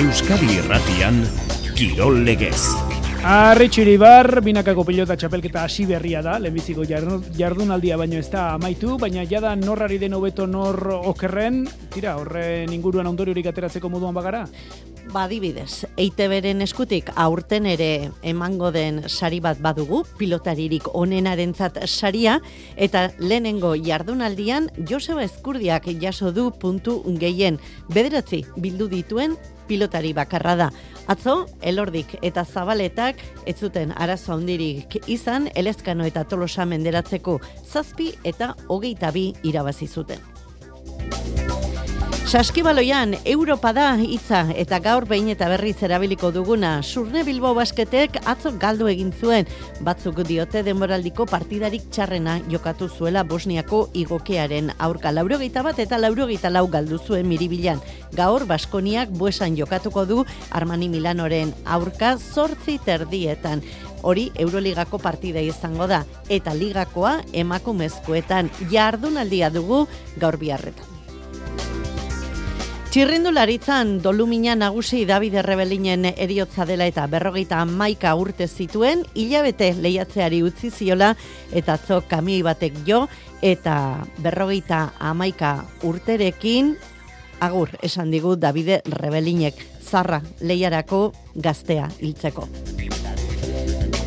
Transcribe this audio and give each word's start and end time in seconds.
Euskadi 0.00 0.46
Irratian 0.56 1.18
Kirol 1.76 2.22
Legez. 2.24 2.72
Arritxiri 3.20 3.98
bar, 4.00 4.38
binakako 4.40 4.86
pilota 4.88 5.12
txapelketa 5.12 5.66
hasi 5.66 5.84
berria 5.84 6.22
da, 6.24 6.38
lehenbiziko 6.40 6.86
jardunaldia 6.88 7.98
baino 8.00 8.16
ez 8.16 8.30
da 8.32 8.54
amaitu, 8.54 8.94
baina 8.96 9.26
jada 9.28 9.52
norrari 9.60 9.98
den 10.00 10.16
hobeto 10.16 10.46
nor 10.48 10.80
okerren, 11.02 11.66
tira, 11.92 12.14
horren 12.16 12.72
inguruan 12.72 13.12
ondoriorik 13.12 13.50
ateratzeko 13.52 13.92
moduan 13.92 14.16
bagara? 14.16 14.46
Badibidez, 15.12 15.84
EITB-ren 16.00 16.64
eskutik 16.64 17.12
aurten 17.18 17.68
ere 17.68 18.08
emango 18.24 18.72
den 18.72 19.02
sari 19.08 19.44
bat 19.44 19.60
badugu, 19.60 20.06
pilotaririk 20.16 20.88
onenarentzat 20.96 21.82
saria, 21.84 22.40
eta 22.76 23.10
lehenengo 23.18 23.76
jardunaldian 23.76 24.72
Joseba 24.80 25.28
Eskurdiak 25.28 25.92
jaso 26.00 26.32
du 26.32 26.48
puntu 26.56 27.02
gehien, 27.20 27.60
bederatzi 27.92 28.46
bildu 28.56 28.88
dituen 28.88 29.36
pilotari 29.70 30.10
bakarra 30.16 30.56
da. 30.58 30.68
Atzo, 31.10 31.44
elordik 31.62 32.16
eta 32.26 32.44
zabaletak 32.44 33.22
ez 33.46 33.56
zuten 33.58 33.94
arazo 33.96 34.34
handirik 34.34 34.98
izan, 35.06 35.48
elezkano 35.54 36.06
eta 36.10 36.26
tolosa 36.26 36.66
menderatzeko 36.66 37.38
zazpi 37.64 38.12
eta 38.34 38.54
hogeita 38.68 39.14
bi 39.14 39.30
irabazi 39.46 39.86
zuten. 39.88 40.39
Saskibaloian, 42.30 43.16
Europa 43.24 43.72
da 43.74 43.96
hitza 43.98 44.44
eta 44.54 44.78
gaur 44.78 45.02
behin 45.10 45.32
eta 45.32 45.48
berriz 45.50 45.80
erabiliko 45.82 46.28
duguna. 46.30 46.76
Surne 46.80 47.24
Bilbo 47.26 47.50
basketek 47.56 48.20
atzo 48.22 48.52
galdu 48.54 48.86
egin 48.86 49.08
zuen. 49.10 49.48
Batzuk 49.82 50.20
diote 50.28 50.62
denboraldiko 50.62 51.26
partidarik 51.26 51.88
txarrena 51.90 52.36
jokatu 52.52 52.86
zuela 52.86 53.24
Bosniako 53.26 53.80
igokearen 53.98 54.70
aurka 54.78 55.10
laurogeita 55.10 55.64
bat 55.66 55.80
eta 55.82 55.98
laurogeita 55.98 56.52
lau 56.54 56.68
galdu 56.70 57.00
zuen 57.02 57.26
miribilan. 57.26 57.82
Gaur 58.14 58.46
Baskoniak 58.46 59.10
buesan 59.10 59.58
jokatuko 59.58 60.06
du 60.06 60.20
Armani 60.52 60.88
Milanoren 60.88 61.50
aurka 61.66 62.14
zortzi 62.16 62.78
terdietan. 62.86 63.64
Hori 64.06 64.28
Euroligako 64.38 65.02
partida 65.02 65.42
izango 65.42 65.90
da 65.90 66.04
eta 66.28 66.54
ligakoa 66.54 67.16
emakumezkoetan 67.42 68.54
jardunaldia 68.70 69.50
dugu 69.50 69.88
gaur 70.14 70.38
biharretan. 70.38 70.89
Txirrindularitzan 72.90 74.00
dolumina 74.02 74.56
nagusi 74.58 75.04
David 75.06 75.36
Rebelinen 75.46 76.08
eriotza 76.10 76.64
dela 76.66 76.88
eta 76.90 77.04
berrogeita 77.06 77.60
maika 77.62 78.16
urte 78.18 78.48
zituen, 78.50 79.04
hilabete 79.14 79.68
lehiatzeari 79.78 80.40
utzi 80.42 80.72
ziola 80.74 81.12
eta 81.54 81.78
zo 81.78 82.00
kamioi 82.10 82.42
batek 82.42 82.82
jo 82.88 83.04
eta 83.46 83.76
berrogeita 84.18 84.82
amaika 84.98 85.52
urterekin 85.86 86.74
agur 87.38 87.70
esan 87.78 88.10
digu 88.10 88.34
David 88.34 88.82
Rebelinek 88.98 89.62
zarra 89.86 90.18
lehiarako 90.42 91.12
gaztea 91.36 91.86
hiltzeko. 92.00 92.48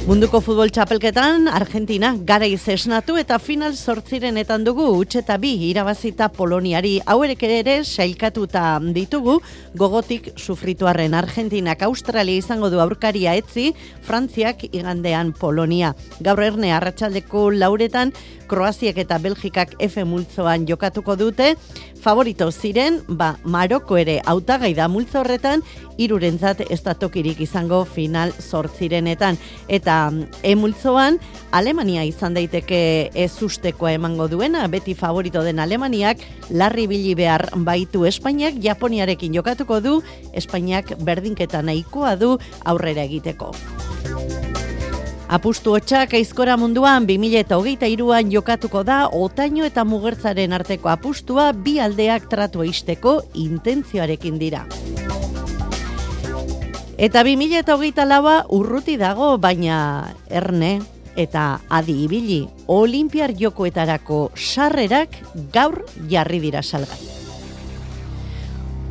Munduko 0.04 0.42
futbol 0.44 0.68
txapelketan, 0.68 1.46
Argentina 1.48 2.10
gara 2.28 2.44
esnatu 2.44 3.16
eta 3.16 3.38
final 3.40 3.72
sortzirenetan 3.72 4.66
dugu 4.66 4.84
utxeta 5.00 5.38
bi 5.40 5.54
irabazita 5.70 6.28
Poloniari 6.28 6.98
hauerek 7.08 7.46
ere 7.48 7.76
sailkatuta 7.86 8.82
ditugu 8.92 9.38
gogotik 9.74 10.34
sufrituarren 10.36 11.14
Argentinak 11.14 11.84
Australia 11.88 12.36
izango 12.36 12.70
du 12.70 12.82
aurkaria 12.84 13.38
etzi, 13.40 13.72
Frantziak 14.04 14.66
igandean 14.74 15.32
Polonia. 15.40 15.96
Gaur 16.20 16.44
erne 16.44 16.74
arratsaldeko 16.74 17.50
lauretan 17.52 18.12
Kroaziak 18.54 19.00
eta 19.02 19.18
Belgikak 19.24 19.78
F 19.80 20.04
multzoan 20.06 20.68
jokatuko 20.68 21.16
dute, 21.16 21.54
favorito 22.04 22.50
ziren, 22.52 23.00
ba, 23.08 23.38
Maroko 23.46 23.98
ere 23.98 24.20
hautagai 24.28 24.74
da 24.76 24.90
multzo 24.92 25.22
horretan, 25.22 25.64
irurentzat 25.98 26.66
ez 26.70 26.82
da 26.84 26.94
tokirik 26.94 27.40
izango 27.46 27.84
final 27.86 28.34
sortzirenetan. 28.44 29.40
Eta 29.70 29.93
E 30.44 30.56
multzoan, 30.56 31.20
Alemania 31.54 32.04
izan 32.08 32.34
daiteke 32.34 33.12
ez 33.14 33.32
ustekoa 33.46 33.94
emango 33.94 34.28
duena, 34.32 34.66
beti 34.68 34.96
favorito 34.98 35.44
den 35.46 35.60
Alemaniak, 35.60 36.24
larri 36.50 36.88
bili 36.88 37.14
behar 37.16 37.50
baitu 37.66 38.06
Espainiak, 38.10 38.58
Japoniarekin 38.64 39.36
jokatuko 39.38 39.80
du, 39.82 40.00
Espainiak 40.34 40.96
berdinketa 41.06 41.62
nahikoa 41.62 42.16
du 42.18 42.38
aurrera 42.66 43.06
egiteko. 43.06 43.54
Apustu 45.34 45.72
hotxak 45.74 46.12
aizkora 46.14 46.58
munduan 46.62 47.08
2008an 47.10 48.30
jokatuko 48.30 48.84
da 48.86 49.08
otaino 49.18 49.66
eta 49.66 49.82
mugertzaren 49.88 50.54
arteko 50.54 50.92
apustua 50.94 51.48
bi 51.54 51.80
aldeak 51.82 52.30
tratu 52.30 52.62
eisteko 52.62 53.16
intentzioarekin 53.34 54.38
dira. 54.38 54.68
Eta 56.98 57.24
2008 57.26 58.06
laua 58.06 58.44
urruti 58.54 59.00
dago, 59.02 59.38
baina 59.42 60.14
erne 60.30 60.76
eta 61.18 61.60
adi 61.70 61.96
ibili 62.06 62.44
olimpiar 62.68 63.34
jokoetarako 63.38 64.32
sarrerak 64.38 65.18
gaur 65.54 65.82
jarri 66.10 66.40
dira 66.42 66.62
salgai. 66.62 67.13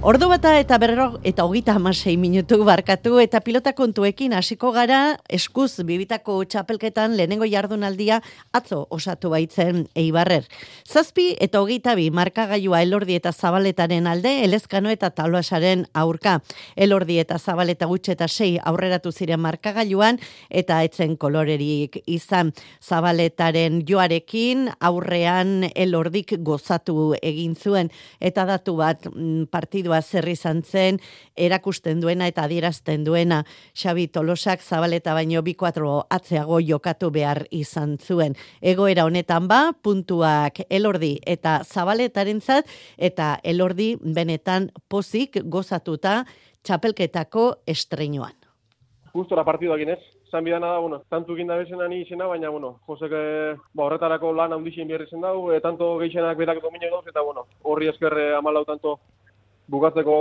Ordu 0.02 0.26
bata 0.26 0.56
eta 0.58 0.80
berro 0.82 1.20
eta 1.22 1.44
hogita 1.46 1.76
amasei 1.78 2.16
minutu 2.18 2.56
barkatu 2.66 3.20
eta 3.22 3.38
pilota 3.38 3.70
kontuekin 3.78 4.32
hasiko 4.34 4.72
gara 4.74 4.96
eskuz 5.30 5.76
bibitako 5.86 6.40
txapelketan 6.42 7.12
lehenengo 7.14 7.46
jardunaldia 7.46 8.16
atzo 8.50 8.80
osatu 8.90 9.30
baitzen 9.30 9.84
eibarrer. 9.94 10.48
Zazpi 10.90 11.36
eta 11.38 11.60
hogita 11.62 11.94
bi 11.94 12.08
markagailua 12.10 12.80
elordi 12.82 13.14
eta 13.20 13.30
zabaletaren 13.30 14.08
alde 14.10 14.32
elezkano 14.42 14.90
eta 14.90 15.12
taloasaren 15.14 15.86
aurka. 15.94 16.40
Elordi 16.74 17.20
eta 17.22 17.38
zabaleta 17.38 17.86
gutxe 17.86 18.16
eta 18.16 18.26
sei 18.26 18.58
aurreratu 18.58 19.12
ziren 19.12 19.38
markagailuan 19.38 20.18
eta 20.50 20.80
etzen 20.82 21.14
kolorerik 21.14 22.00
izan 22.08 22.50
zabaletaren 22.82 23.84
joarekin 23.86 24.66
aurrean 24.80 25.70
elordik 25.76 26.34
gozatu 26.42 27.14
egin 27.22 27.54
zuen 27.54 27.94
eta 28.18 28.50
datu 28.50 28.80
bat 28.82 29.06
mm, 29.06 29.46
partidu 29.46 29.91
partidua 29.92 30.00
zer 30.00 30.28
izan 30.28 30.62
zen, 30.62 30.98
erakusten 31.36 32.00
duena 32.00 32.26
eta 32.26 32.44
adierazten 32.44 33.04
duena 33.04 33.44
Xabi 33.74 34.08
Tolosak 34.08 34.62
zabaleta 34.62 35.14
baino 35.14 35.42
bi 35.42 35.54
kuatro 35.54 36.06
atzeago 36.10 36.60
jokatu 36.60 37.10
behar 37.10 37.46
izan 37.50 37.98
zuen. 37.98 38.34
Egoera 38.60 39.04
honetan 39.04 39.48
ba, 39.48 39.72
puntuak 39.82 40.62
elordi 40.70 41.18
eta 41.26 41.62
zabaletarentzat 41.64 42.66
eta 42.98 43.38
elordi 43.44 43.96
benetan 44.00 44.70
pozik 44.88 45.42
gozatuta 45.44 46.24
txapelketako 46.62 47.64
estreinoan. 47.66 48.34
Gustora 49.12 49.44
partidua 49.44 49.76
ginez, 49.76 50.00
zan 50.30 50.44
bidana 50.44 50.72
da, 50.72 50.78
bueno, 50.78 51.02
tantu 51.10 51.34
ginda 51.36 51.58
bezena 51.60 51.88
ni 51.88 52.00
izena, 52.00 52.26
baina, 52.26 52.48
bueno, 52.48 52.78
Josek, 52.86 53.12
ba, 53.74 53.84
horretarako 53.84 54.32
lan 54.32 54.54
handixen 54.56 54.88
bierri 54.88 55.06
zen 55.10 55.20
dago, 55.20 55.50
e, 55.52 55.60
tanto 55.60 55.98
geixenak 56.00 56.38
berak 56.38 56.62
dominio 56.62 56.88
dauz, 56.94 57.04
eta, 57.10 57.20
bueno, 57.20 57.44
horri 57.62 57.90
eskerre 57.92 58.30
amalau 58.38 58.64
tanto 58.64 58.96
bukatzeko 59.72 60.14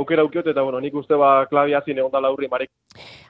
aukera 0.00 0.24
aukiot, 0.24 0.48
eta 0.52 0.64
bueno, 0.64 0.80
nik 0.80 0.96
uste 0.96 1.18
ba, 1.20 1.46
klabia 1.50 1.82
zine 1.84 2.04
ondala 2.06 2.30
laurri 2.30 2.48
marik. 2.50 2.72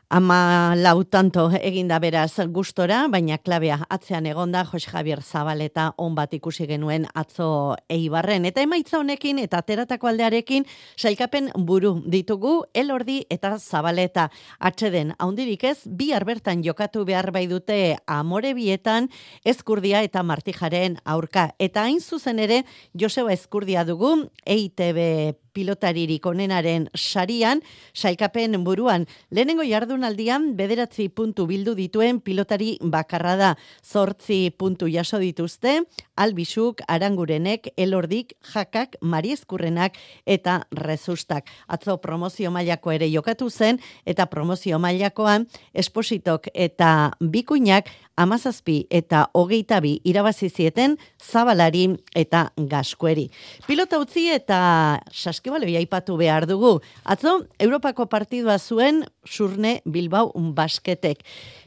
Ama 0.09 0.77
lau 0.79 1.03
tanto 1.03 1.49
eginda 1.59 1.97
beraz 1.99 2.39
gustora, 2.55 3.01
baina 3.11 3.41
klabea 3.43 3.81
atzean 3.91 4.27
egonda 4.31 4.61
Jos 4.65 4.85
Javier 4.87 5.19
Zabaleta 5.21 5.89
on 5.99 6.15
bat 6.15 6.33
ikusi 6.33 6.69
genuen 6.71 7.09
atzo 7.13 7.75
Eibarren. 7.91 8.45
Eta 8.47 8.63
emaitza 8.63 9.01
honekin 9.01 9.41
eta 9.43 9.59
ateratako 9.59 10.07
aldearekin 10.07 10.63
sailkapen 10.95 11.51
buru 11.59 12.05
ditugu 12.07 12.53
Elordi 12.73 13.25
eta 13.29 13.57
Zabaleta 13.59 14.29
atxeden. 14.61 15.11
Haundirik 15.19 15.65
ez 15.65 15.81
bi 15.87 16.13
bertan 16.27 16.63
jokatu 16.63 17.05
behar 17.05 17.33
bai 17.33 17.49
dute 17.49 17.97
Amore 18.07 18.55
bietan 18.55 19.09
Eskurdia 19.45 20.03
eta 20.03 20.23
Martijaren 20.23 20.99
aurka. 21.05 21.51
Eta 21.59 21.83
hain 21.83 21.99
zuzen 22.01 22.39
ere 22.39 22.63
Joseba 22.95 23.33
Eskurdia 23.33 23.83
dugu 23.85 24.31
EITB 24.47 25.35
pilotaririk 25.57 26.27
onenaren 26.29 26.91
sarian, 26.93 27.63
sailkapen 27.97 28.59
buruan, 28.67 29.07
lehenengo 29.31 29.65
jardunaldian 29.65 30.53
bederatzi 30.59 31.09
puntu 31.09 31.47
bildu 31.49 31.73
dituen 31.79 32.21
pilotari 32.21 32.77
bakarra 32.83 33.37
da, 33.41 33.51
zortzi 33.81 34.51
puntu 34.59 34.91
jaso 34.93 35.21
dituzte, 35.23 35.79
albisuk, 36.17 36.83
arangurenek, 36.89 37.71
elordik, 37.77 38.35
jakak, 38.53 38.99
mariezkurrenak 39.01 39.97
eta 40.27 40.61
rezustak. 40.77 41.49
Atzo 41.69 41.97
promozio 42.03 42.53
mailako 42.53 42.93
ere 42.93 43.09
jokatu 43.13 43.49
zen, 43.51 43.81
eta 44.05 44.27
promozio 44.33 44.79
mailakoan 44.83 45.47
espositok 45.75 46.51
eta 46.55 47.13
bikuinak 47.21 47.89
amazazpi 48.17 48.87
eta 48.91 49.27
hogeita 49.37 49.81
bi 49.85 49.97
irabazi 50.05 50.49
zieten 50.49 50.97
zabalari 51.21 51.87
eta 52.17 52.51
gaskueri. 52.57 53.29
Pilota 53.67 54.01
utzi 54.01 54.29
eta 54.33 55.01
saskibalo 55.47 55.67
aipatu 55.79 56.17
behar 56.17 56.47
dugu. 56.47 56.81
Atzo, 57.05 57.47
Europako 57.59 58.07
partidua 58.07 58.59
zuen 58.59 59.05
surne 59.25 59.81
Bilbao 59.85 60.33
basketek. 60.35 61.23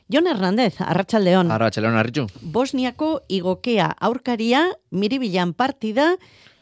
Jon 0.10 0.28
Hernandez, 0.28 0.82
Arratxaldeon. 0.82 1.52
Arratxaldeon, 1.52 1.96
Arritxu. 1.96 2.28
Bosniako 2.42 3.22
igokea 3.30 3.94
aurkaria, 4.02 4.74
miribilan 4.92 5.54
partida, 5.54 6.18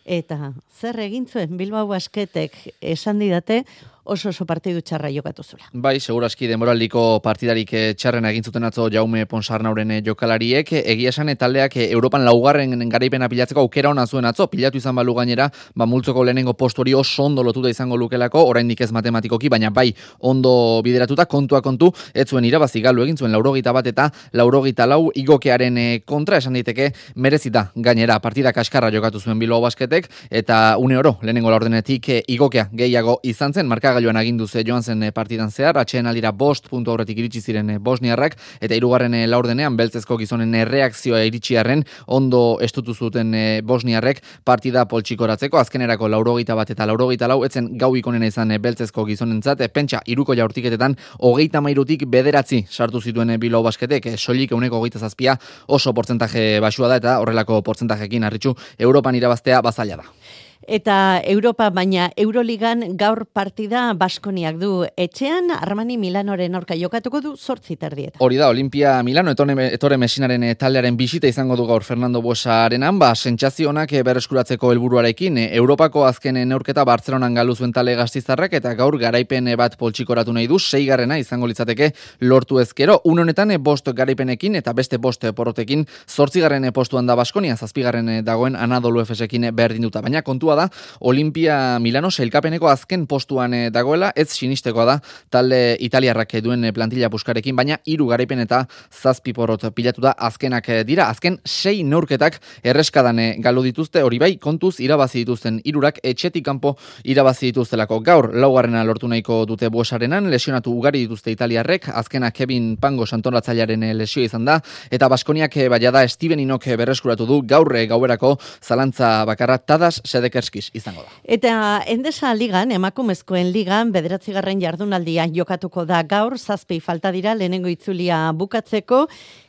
eta 0.05 0.53
zer 0.79 0.99
egin 0.99 1.27
zuen 1.27 1.57
Bilbao 1.57 1.87
basketek 1.87 2.53
esan 2.81 3.19
didate, 3.19 3.65
oso 4.07 4.29
oso 4.29 4.45
partidu 4.45 4.81
txarra 4.81 5.09
jokatu 5.11 5.43
zula. 5.43 5.67
Bai, 5.73 5.99
seguraski 5.99 6.47
demoraldiko 6.47 7.19
partidarik 7.23 7.73
eh, 7.75 7.93
txarren 7.93 8.25
egin 8.29 8.45
zuten 8.47 8.63
atzo 8.63 8.87
Jaume 8.93 9.25
Ponsarnauren 9.27 9.91
eh, 9.91 10.01
jokalariek, 10.05 10.71
egia 10.79 11.11
esan 11.11 11.33
taldeak 11.37 11.75
Europan 11.87 12.23
laugarren 12.25 12.73
garaipena 12.89 13.27
pilatzeko 13.29 13.65
aukera 13.65 13.91
ona 13.91 14.07
zuen 14.07 14.25
atzo, 14.25 14.47
pilatu 14.47 14.79
izan 14.79 14.95
balu 14.95 15.13
gainera, 15.17 15.49
ba 15.75 15.85
multzoko 15.85 16.23
lehenengo 16.23 16.53
postu 16.53 16.81
hori 16.81 16.93
oso 16.95 17.25
ondo 17.25 17.43
lotuta 17.43 17.69
izango 17.69 17.97
lukelako, 17.97 18.45
oraindik 18.47 18.81
ez 18.81 18.91
matematikoki, 18.95 19.49
baina 19.49 19.69
bai 19.69 19.91
ondo 20.19 20.81
bideratuta 20.83 21.25
kontua 21.25 21.61
kontu, 21.61 21.91
ez 22.13 22.27
zuen 22.29 22.45
irabazi 22.47 22.81
galu 22.81 23.03
egin 23.03 23.17
zuen 23.17 23.31
laurogita 23.35 23.73
bat 23.75 23.87
eta 23.91 24.09
laurogita 24.33 24.87
lau 24.87 25.11
igokearen 25.15 25.79
kontra. 26.05 26.37
Esan 26.37 26.53
daiteke 26.53 26.91
merezita 27.15 27.67
gainera 27.75 28.19
partida 28.21 28.53
kaskarra 28.53 28.91
jokatu 28.93 29.19
zuen 29.19 29.39
Bilbao 29.39 29.59
basketek 29.61 30.07
eta 30.29 30.77
une 30.79 30.97
oro 30.97 31.17
lehenengo 31.21 31.51
laurdenetik 31.51 32.09
igokea 32.27 32.69
gehiago 32.71 33.19
izan 33.23 33.53
zen 33.53 33.67
markagailuan 33.97 34.17
agindu 34.17 34.47
ze 34.47 34.63
joan 34.63 34.83
zen 34.83 35.11
partidan 35.13 35.51
zehar. 35.51 35.77
Atxeen 35.77 36.05
aldira 36.05 36.31
bost 36.31 36.69
puntu 36.69 36.91
aurretik 36.91 37.17
iritsi 37.17 37.41
ziren 37.41 37.79
bosniarrak. 37.81 38.35
Eta 38.61 38.75
hirugarren 38.75 39.13
laurdenean 39.29 39.75
beltzezko 39.77 40.17
gizonen 40.17 40.53
reakzioa 40.67 41.23
iritsiarren 41.25 41.83
ondo 42.07 42.59
estutu 42.61 42.93
zuten 42.93 43.33
bosniarrek 43.63 44.21
partida 44.45 44.85
poltsikoratzeko. 44.85 45.57
Azkenerako 45.57 46.07
laurogeita 46.07 46.55
bat 46.55 46.69
eta 46.69 46.85
laurogeita 46.85 47.27
lau 47.27 47.43
etzen 47.43 47.77
gau 47.77 47.95
ikonena 47.95 48.27
izan 48.27 48.53
beltzezko 48.61 49.05
gizonentzat. 49.05 49.65
Pentsa 49.73 50.01
iruko 50.05 50.35
jaurtiketetan 50.35 50.95
hogeita 51.19 51.61
mairutik 51.61 52.05
bederatzi 52.07 52.65
sartu 52.69 53.01
zituen 53.01 53.39
Bilbao 53.39 53.63
basketek. 53.63 54.13
Soilik 54.17 54.51
euneko 54.51 54.77
hogeita 54.77 54.99
zazpia 54.99 55.37
oso 55.67 55.93
portzentaje 55.93 56.59
basua 56.59 56.87
da 56.87 56.95
eta 57.01 57.19
horrelako 57.19 57.61
portzentajekin 57.61 58.23
harritxu 58.23 58.53
Europan 58.77 59.15
irabaztea 59.15 59.61
bazaila 59.61 60.03
da. 60.03 60.46
Eta 60.67 61.21
Europa 61.23 61.69
baina 61.71 62.09
Euroligan 62.19 62.81
gaur 62.99 63.21
partida 63.31 63.93
Baskoniak 63.95 64.57
du. 64.59 64.83
Etxean 64.99 65.47
Armani 65.55 65.95
Milanoren 65.95 66.57
aurka 66.59 66.75
jokatuko 66.75 67.21
du 67.23 67.29
8 67.39 67.77
terdietan. 67.79 68.19
Hori 68.19 68.35
da 68.35 68.49
Olimpia 68.51 68.97
Milano 69.07 69.31
etone 69.31 69.55
etore 69.69 69.95
mesinaren 69.97 70.43
eh, 70.43 70.57
taldearen 70.59 70.97
bisita 70.99 71.31
izango 71.31 71.55
du 71.55 71.63
gaur 71.69 71.85
Fernando 71.87 72.21
Buesarenan 72.21 72.99
ba 72.99 73.13
sentsazio 73.15 73.69
onak 73.69 73.93
eh, 73.93 74.01
berreskuratzeko 74.03 74.73
helburuarekin 74.73 75.37
eh, 75.37 75.45
Europako 75.55 76.03
azken 76.03 76.41
neurketa 76.49 76.83
Bartzelonan 76.83 77.39
galu 77.39 77.55
zuen 77.55 77.71
tale 77.71 77.95
gaztizarrak 77.95 78.59
eta 78.59 78.75
gaur 78.75 78.99
garaipen 78.99 79.47
bat 79.55 79.79
poltsikoratu 79.79 80.35
nahi 80.35 80.51
du 80.51 80.59
seigarrena 80.59 81.17
izango 81.17 81.47
litzateke 81.47 81.93
lortu 82.19 82.59
ezkero. 82.59 82.99
Un 83.05 83.23
honetan 83.23 83.55
bost 83.63 83.87
garaipenekin 83.87 84.59
eta 84.59 84.73
beste 84.73 84.97
bost 84.97 85.23
porrotekin 85.31 85.87
8 86.11 86.73
postuan 86.73 87.07
da 87.07 87.15
Baskonia 87.15 87.55
zazpigarren 87.55 88.19
dagoen 88.25 88.59
Anadolu 88.59 88.99
Efesekin 88.99 89.47
berdinduta. 89.55 90.01
Baina 90.01 90.21
kontua 90.21 90.56
da 90.57 90.67
Olimpia 90.99 91.77
Milano 91.79 92.09
selkapeneko 92.11 92.69
azken 92.71 93.05
postuan 93.07 93.53
eh, 93.53 93.69
dagoela, 93.73 94.11
ez 94.15 94.29
sinistekoa 94.33 94.85
da 94.85 94.97
talde 95.33 95.77
italiarrak 95.83 96.37
duen 96.43 96.65
eh, 96.65 96.73
plantilla 96.73 97.09
buskarekin, 97.13 97.55
baina 97.55 97.79
hiru 97.85 98.09
garaipen 98.09 98.41
eta 98.43 98.63
zazpi 98.91 99.33
porrot 99.33 99.67
pilatu 99.75 100.03
da 100.03 100.13
azkenak 100.29 100.69
eh, 100.69 100.83
dira. 100.87 101.09
Azken 101.13 101.39
sei 101.45 101.83
neurketak 101.83 102.39
erreskadan 102.63 103.21
galdu 103.43 103.63
dituzte, 103.67 104.03
hori 104.03 104.19
bai 104.19 104.33
kontuz 104.41 104.77
irabazi 104.83 105.23
dituzten 105.23 105.61
hirurak 105.65 106.01
etxetik 106.03 106.45
kanpo 106.45 106.75
irabazi 107.03 107.51
dituztelako. 107.51 107.99
Gaur 108.05 108.31
laugarrena 108.35 108.83
lortu 108.87 109.07
nahiko 109.07 109.43
dute 109.49 109.69
buesarenan, 109.73 110.31
lesionatu 110.31 110.73
ugari 110.73 111.05
dituzte 111.05 111.31
italiarrek, 111.31 111.89
azkenak 111.93 112.35
Kevin 112.37 112.75
Pango 112.81 113.05
santonatzailearen 113.05 113.85
lesio 113.97 114.23
izan 114.23 114.45
da, 114.45 114.59
eta 114.91 115.09
Baskoniak 115.09 115.55
baina 115.71 115.91
da 115.91 116.07
Steven 116.07 116.39
Inok 116.39 116.67
berreskuratu 116.77 117.25
du. 117.27 117.41
Gaurre 117.47 117.85
gauerako 117.87 118.35
zalantza 118.61 119.25
bakarra. 119.25 119.57
Tadas 119.57 120.01
sedekers 120.05 120.46
eskiz 120.47 120.69
izango 120.77 121.03
da. 121.05 121.13
Eta 121.37 121.53
endesa 121.91 122.33
ligan, 122.37 122.71
emakumezkoen 122.75 123.51
ligan, 123.53 123.91
bederatzigarren 123.95 124.63
jardunaldia 124.63 125.27
jokatuko 125.35 125.85
da 125.85 126.01
gaur, 126.07 126.37
zazpi 126.39 126.79
falta 126.83 127.11
dira 127.15 127.35
lehenengo 127.37 127.71
itzulia 127.71 128.31
bukatzeko, 128.37 129.05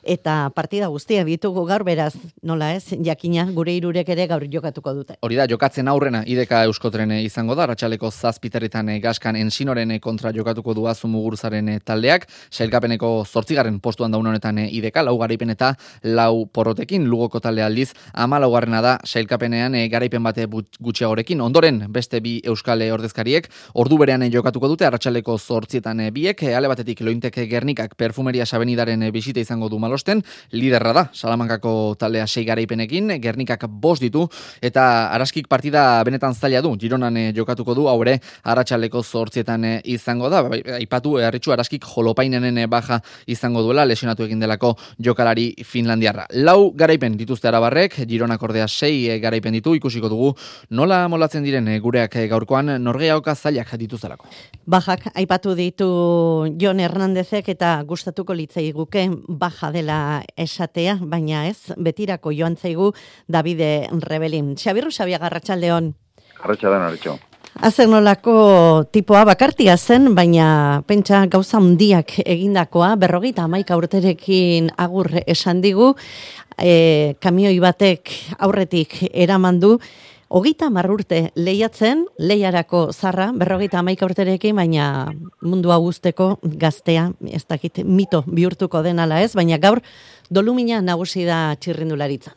eta 0.08 0.48
partida 0.56 0.88
guztiak 0.88 1.26
ditugu 1.28 1.66
gaur 1.68 1.84
beraz, 1.84 2.14
nola 2.42 2.70
ez, 2.74 2.94
jakina 3.04 3.44
gure 3.52 3.74
irurek 3.76 4.08
ere 4.14 4.24
gaur 4.30 4.46
jokatuko 4.48 4.94
dute. 4.96 5.18
Hori 5.26 5.36
da, 5.36 5.44
jokatzen 5.50 5.88
aurrena 5.92 6.22
ideka 6.26 6.62
euskotren 6.68 7.12
izango 7.18 7.54
da, 7.58 7.66
ratxaleko 7.68 8.08
zazpiterritan 8.10 8.88
gaskan 9.04 9.36
ensinoren 9.36 9.92
kontra 10.00 10.32
jokatuko 10.32 10.72
du 10.74 10.86
azumuguruzaren 10.88 11.74
taldeak, 11.84 12.24
sailkapeneko 12.50 13.10
zortzigarren 13.26 13.80
postuan 13.84 14.14
da 14.14 14.18
honetan 14.18 14.62
ideka, 14.64 15.04
lau 15.04 15.18
garaipen 15.20 15.52
eta 15.52 15.74
lau 16.04 16.46
porrotekin, 16.46 17.04
lugoko 17.08 17.42
talde 17.44 17.62
aldiz, 17.62 17.92
ama 18.14 18.40
laugarrena 18.40 18.80
da 18.84 18.96
sailkapenean 19.04 19.76
garaipen 19.92 20.24
bate 20.24 20.48
gutxiagorekin, 20.48 21.44
ondoren 21.44 21.84
beste 21.92 22.22
bi 22.24 22.38
euskale 22.48 22.88
ordezkariek, 22.94 23.50
ordu 23.74 24.00
berean 24.00 24.24
jokatuko 24.32 24.72
dute, 24.72 24.88
arratsaleko 24.88 25.36
zortzietan 25.38 26.00
biek, 26.16 26.42
ale 26.48 26.72
batetik 26.72 27.04
lointek 27.04 27.36
gernikak 27.50 27.94
perfumeria 27.98 28.46
sabenidaren 28.46 29.04
bisita 29.12 29.44
izango 29.44 29.68
du 29.68 29.78
malo 29.78 29.97
bosten, 29.98 30.22
liderra 30.54 30.94
da, 30.94 31.04
Salamankako 31.12 31.96
taldea 31.98 32.26
sei 32.26 32.44
garaipenekin, 32.46 33.16
Gernikak 33.22 33.66
bost 33.68 34.02
ditu, 34.04 34.26
eta 34.62 35.10
araskik 35.14 35.48
partida 35.50 36.02
benetan 36.06 36.34
zaila 36.34 36.62
du, 36.62 36.74
Gironan 36.78 37.16
eh, 37.16 37.32
jokatuko 37.34 37.74
du, 37.74 37.88
haure, 37.90 38.18
aratsaleko 38.44 39.02
zortzietan 39.02 39.64
eh, 39.64 39.74
izango 39.84 40.30
da, 40.30 40.44
bai, 40.46 40.60
aipatu, 40.78 41.16
eh, 41.18 41.26
harritxu 41.26 41.52
araskik 41.54 41.86
jolopainenen 41.88 42.62
baja 42.70 43.00
izango 43.26 43.62
duela, 43.66 43.86
lesionatu 43.88 44.26
egin 44.28 44.40
delako 44.40 44.74
jokalari 45.02 45.50
Finlandiarra. 45.66 46.28
Lau 46.44 46.70
garaipen 46.78 47.16
dituzte 47.18 47.50
arabarrek, 47.50 47.98
Gironak 48.08 48.42
ordea 48.42 48.68
sei 48.68 49.18
garaipen 49.20 49.56
ditu, 49.58 49.74
ikusiko 49.78 50.08
dugu, 50.12 50.32
nola 50.70 51.02
molatzen 51.08 51.44
diren 51.46 51.68
gureak 51.82 52.14
gaurkoan, 52.30 52.76
norgeaoka 52.82 53.34
zailak 53.34 53.74
dituztelako. 53.80 54.28
Bajak, 54.68 55.08
aipatu 55.18 55.54
ditu 55.58 55.88
Jon 56.60 56.80
Hernandezek 56.82 57.48
eta 57.54 57.78
gustatuko 57.88 58.36
litzei 58.36 58.68
guke 58.76 59.06
baja 59.28 59.72
dela 59.72 59.87
dela 59.88 60.22
esatea, 60.36 60.98
baina 61.00 61.46
ez, 61.48 61.72
betirako 61.76 62.32
joan 62.32 62.56
zaigu 62.56 62.92
Davide 63.26 63.88
Rebelin. 64.04 64.54
Xabirru 64.56 64.90
Xabia 64.90 65.18
Garratxaldeon. 65.18 65.94
Garratxaldeon, 66.42 66.82
Arritxo. 66.82 67.18
Azer 67.64 67.88
nolako 67.88 68.84
tipoa 68.92 69.24
bakartia 69.24 69.76
zen, 69.76 70.14
baina 70.14 70.82
pentsa 70.86 71.24
gauza 71.26 71.58
handiak 71.58 72.18
egindakoa, 72.24 72.94
berrogeita 72.96 73.46
amaika 73.48 73.76
urterekin 73.76 74.70
agur 74.76 75.08
esan 75.26 75.62
digu, 75.64 75.94
e, 76.58 77.14
kamioi 77.20 77.58
batek 77.58 78.12
aurretik 78.38 79.00
eramandu, 79.10 79.78
Hogeita 80.28 80.68
marrurte 80.68 81.30
lehiatzen, 81.40 82.02
lehiarako 82.20 82.90
zarra, 82.92 83.30
berrogeita 83.32 83.78
amaika 83.80 84.04
urterekin, 84.04 84.58
baina 84.60 85.06
mundu 85.40 85.72
guzteko 85.72 86.36
gaztea, 86.42 87.12
ez 87.32 87.46
dakit 87.48 87.80
mito 87.84 88.22
bihurtuko 88.26 88.82
denala 88.82 89.22
ez, 89.22 89.32
baina 89.34 89.56
gaur 89.56 89.80
dolumina 90.28 90.82
nagusi 90.82 91.24
da 91.24 91.56
txirrindularitzan. 91.56 92.36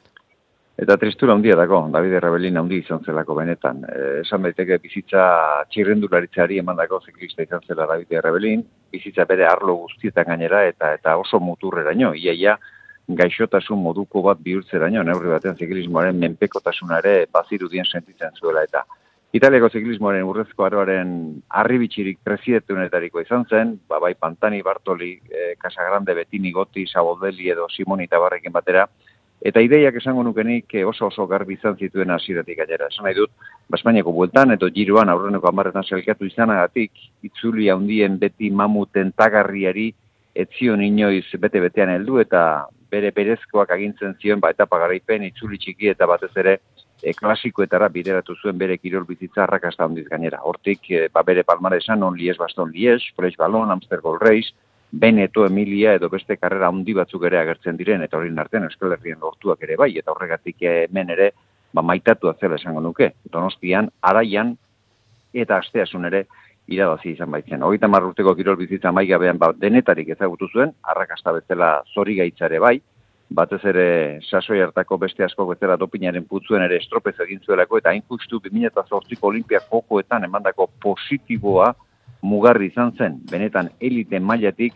Eta 0.81 0.95
tristura 0.98 1.33
handia 1.36 1.55
dago, 1.60 1.83
David 1.91 2.15
Rebelin 2.24 2.57
handi 2.57 2.79
izan 2.79 3.03
zelako 3.05 3.36
benetan. 3.36 3.83
E, 3.83 4.21
esan 4.21 4.48
daiteke 4.48 4.79
bizitza 4.81 5.25
txirrendularitzari 5.69 6.57
eman 6.63 6.79
dago 6.79 7.01
ziklista 7.05 7.43
izan 7.43 7.60
zela 7.67 7.86
David 7.91 8.15
Rebelin, 8.24 8.63
bizitza 8.91 9.27
bere 9.29 9.45
arlo 9.45 9.75
guztietan 9.83 10.31
gainera 10.31 10.63
eta 10.65 10.93
eta 10.95 11.17
oso 11.19 11.43
muturrera 11.43 11.91
nio, 11.93 12.15
iaia, 12.15 12.55
gaixotasun 13.15 13.80
moduko 13.82 14.22
bat 14.25 14.39
bihurtzeraino 14.44 15.03
neurri 15.03 15.30
batean 15.34 15.58
ziklismoaren 15.58 16.18
menpekotasuna 16.20 17.00
ere 17.03 17.27
bazirudien 17.34 17.86
sentitzen 17.86 18.36
zuela 18.39 18.63
eta 18.68 18.84
Italiako 19.34 19.70
ziklismoaren 19.72 20.27
urrezko 20.27 20.65
aroaren 20.65 21.12
arribitxirik 21.62 22.18
presidentunetariko 22.24 23.22
izan 23.24 23.46
zen, 23.48 23.77
ba, 23.88 24.00
bai 24.03 24.12
Pantani, 24.20 24.60
Bartoli, 24.62 25.13
e, 25.24 25.53
Casagrande, 25.56 26.13
Betini, 26.18 26.51
Goti, 26.51 26.84
Saboldeli 26.86 27.48
edo 27.53 27.70
Simoni 27.72 28.10
eta 28.10 28.20
Barrekin 28.20 28.51
batera, 28.51 28.84
eta 29.41 29.62
ideiak 29.63 29.96
esango 29.98 30.24
nukenik 30.24 30.75
eh, 30.75 30.84
oso 30.86 31.08
oso 31.08 31.25
garbi 31.27 31.56
izan 31.58 31.77
zituen 31.77 32.12
hasieratik 32.13 32.60
gainera. 32.60 32.89
Esan 32.91 33.08
nahi 33.08 33.18
dut, 33.18 33.32
Baspainiako 33.72 34.12
bueltan 34.13 34.51
edo 34.58 34.70
giroan 34.75 35.10
aurreneko 35.10 35.50
amarretan 35.50 35.88
selkatu 35.88 36.27
izanagatik, 36.27 36.91
itzuli 37.24 37.70
handien 37.72 38.20
beti 38.20 38.51
mamuten 38.51 39.13
tagarriari 39.18 39.89
etzion 40.36 40.84
inoiz 40.84 41.25
bete-betean 41.39 41.96
heldu 41.96 42.20
eta 42.20 42.44
bere 42.91 43.12
berezkoak 43.15 43.71
agintzen 43.71 44.15
zion 44.21 44.39
ba 44.39 44.51
etapa 44.51 44.79
garaipen 44.83 45.24
itzuli 45.24 45.57
txiki 45.57 45.91
eta 45.93 46.07
batez 46.10 46.31
ere 46.43 46.57
e, 47.01 47.13
klasikoetara 47.13 47.89
bideratu 47.89 48.36
zuen 48.36 48.57
bere 48.57 48.77
kirol 48.77 49.05
bizitza 49.07 49.45
arrakasta 49.45 49.86
handiz 49.86 50.07
gainera. 50.10 50.41
Hortik 50.43 50.91
e, 50.91 51.07
ba 51.13 51.24
bere 51.24 51.43
palmaresan 51.48 52.03
on 52.03 52.17
Lies 52.17 52.38
Baston 52.38 52.71
Lies, 52.75 53.07
Fresh 53.15 53.38
Ballon, 53.38 53.71
Amster 53.71 54.01
Gold 54.01 54.21
Race, 54.21 54.51
Beneto 54.91 55.45
Emilia 55.45 55.93
edo 55.95 56.10
beste 56.12 56.36
karrera 56.36 56.67
handi 56.67 56.93
batzuk 56.93 57.24
ere 57.29 57.39
agertzen 57.39 57.77
diren 57.79 58.01
eta 58.03 58.17
horien 58.19 58.39
artean 58.43 58.67
Euskal 58.67 58.91
Herrien 58.98 59.21
lortuak 59.21 59.63
ere 59.63 59.77
bai 59.79 59.93
eta 59.98 60.12
horregatik 60.12 60.65
hemen 60.67 61.13
ere 61.15 61.31
ba 61.71 61.81
maitatu 61.81 62.27
atzela 62.27 62.60
esango 62.60 62.81
nuke. 62.83 63.13
Donostian, 63.31 63.88
Araian 64.01 64.57
eta 65.33 65.62
Asteasun 65.63 66.10
ere 66.12 66.25
irabazi 66.68 67.12
izan 67.15 67.32
baitzen. 67.32 67.63
Hogeita 67.63 67.88
marrurteko 67.88 68.36
kirol 68.36 68.58
bizitza 68.60 68.91
maigabean 68.91 69.39
ba, 69.39 69.51
denetarik 69.58 70.10
ezagutu 70.15 70.48
zuen, 70.53 70.74
arrakasta 70.84 71.34
bezala 71.36 71.72
zori 71.94 72.15
gaitzare 72.20 72.60
bai, 72.60 72.77
batez 73.32 73.62
ere 73.72 73.86
sasoi 74.27 74.60
hartako 74.62 74.98
beste 74.98 75.24
asko 75.24 75.46
bezala 75.48 75.77
dopinaren 75.80 76.25
putzuen 76.27 76.63
ere 76.65 76.77
estropez 76.82 77.15
egin 77.25 77.39
zuelako, 77.46 77.80
eta 77.80 77.94
hain 77.94 78.03
justu 78.10 78.41
2008ko 78.44 79.32
olimpiak 79.32 79.70
jokoetan 79.72 80.27
emandako 80.27 80.68
positiboa 80.84 81.72
mugarri 82.22 82.68
izan 82.68 82.91
zen, 82.98 83.20
benetan 83.32 83.72
elite 83.80 84.20
mailatik, 84.20 84.75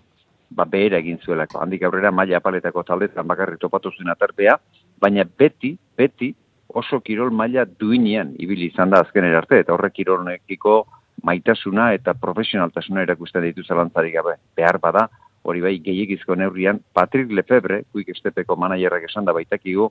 ba, 0.50 0.66
behera 0.66 0.98
egin 1.04 1.20
zuelako. 1.24 1.60
Handik 1.62 1.84
aurrera 1.84 2.12
maila 2.12 2.40
apaletako 2.40 2.84
taldetan 2.84 3.28
bakarri 3.28 3.60
topatu 3.62 3.92
zuen 3.92 4.10
aterpea, 4.14 4.58
baina 5.02 5.26
beti, 5.38 5.76
beti, 5.98 6.34
oso 6.76 7.00
kirol 7.00 7.32
maila 7.32 7.66
duinean 7.66 8.34
ibili 8.40 8.72
izan 8.72 8.90
da 8.90 9.04
azken 9.04 9.28
arte, 9.36 9.60
eta 9.60 9.74
horrek 9.76 9.94
kirolnekiko 10.00 10.86
maitasuna 11.24 11.92
eta 11.94 12.14
profesionaltasuna 12.14 13.06
erakusten 13.06 13.44
ditu 13.44 13.64
zelantzarik 13.64 14.14
gabe. 14.14 14.36
Behar 14.56 14.80
bada, 14.82 15.08
hori 15.44 15.62
bai 15.62 15.78
gehiagizko 15.80 16.36
neurrian, 16.36 16.82
Patrick 16.94 17.32
Lefebvre, 17.32 17.84
kuik 17.94 18.10
estepeko 18.10 18.56
manajerrak 18.56 19.08
esan 19.10 19.26
da 19.26 19.34
baitakigu, 19.34 19.90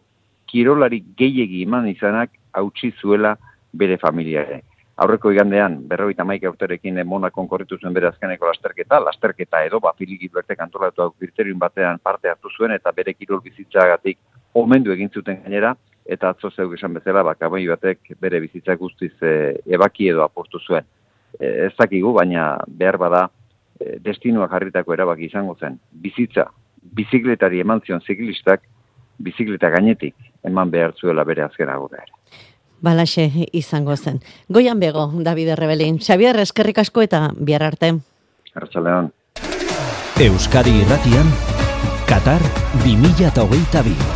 kirolari 0.50 1.00
gehiegi 1.16 1.62
iman 1.62 1.88
izanak 1.88 2.30
hautsi 2.52 2.92
zuela 3.00 3.36
bere 3.72 3.98
familiare. 3.98 4.62
Aurreko 5.02 5.32
igandean, 5.34 5.80
berroita 5.90 6.22
maika 6.22 6.50
urterekin 6.52 7.00
emona 7.02 7.30
konkorritu 7.34 7.80
zuen 7.80 7.94
bere 7.96 8.06
azkeneko 8.12 8.46
lasterketa, 8.46 9.00
lasterketa 9.02 9.64
edo, 9.66 9.80
ba, 9.82 9.90
filiki 9.98 10.28
bertek 10.30 10.60
antolatu 10.62 11.02
hau 11.02 11.14
batean 11.58 11.98
parte 11.98 12.30
hartu 12.30 12.48
zuen, 12.56 12.70
eta 12.70 12.92
bere 12.92 13.14
kirol 13.14 13.40
bizitzagatik 13.42 14.18
omendu 14.54 14.92
egin 14.92 15.10
zuten 15.10 15.42
gainera, 15.42 15.74
eta 16.06 16.30
atzo 16.30 16.50
zeuk 16.50 16.74
esan 16.74 16.94
bezala, 16.94 17.24
ba, 17.24 17.34
batek 17.34 18.14
bere 18.20 18.40
bizitza 18.40 18.76
guztiz 18.76 19.12
e, 19.20 19.58
ebaki 19.66 20.08
edo 20.08 20.22
aportu 20.22 20.60
zuen. 20.60 20.84
E, 21.38 21.66
ez 21.66 21.72
dakigu, 21.78 22.12
baina 22.16 22.58
behar 22.68 22.98
bada, 22.98 23.24
e, 23.80 23.98
destinuak 24.04 24.52
jarritako 24.52 24.94
erabaki 24.94 25.28
izango 25.30 25.56
zen. 25.60 25.78
Bizitza, 25.90 26.48
bizikletari 26.94 27.60
eman 27.64 27.82
zion 27.86 28.02
ziklistak, 28.06 28.62
bizikleta 29.18 29.70
gainetik 29.70 30.14
eman 30.44 30.70
behar 30.70 30.94
zuela 31.00 31.24
bere 31.24 31.44
azken 31.44 31.70
agurra 31.70 32.02
ere. 32.02 32.12
Balaxe 32.84 33.30
izango 33.52 33.96
zen. 33.96 34.20
Goian 34.48 34.80
bego, 34.80 35.06
David 35.24 35.54
Rebelin. 35.56 35.98
Xabier, 35.98 36.36
eskerrik 36.42 36.82
asko 36.82 37.04
eta 37.06 37.30
bihar 37.38 37.64
arte. 37.70 37.94
Arratxalean. 38.54 39.12
Euskadi 40.20 40.76
irratian, 40.82 41.32
Qatar 42.10 42.44
2022. 42.84 44.13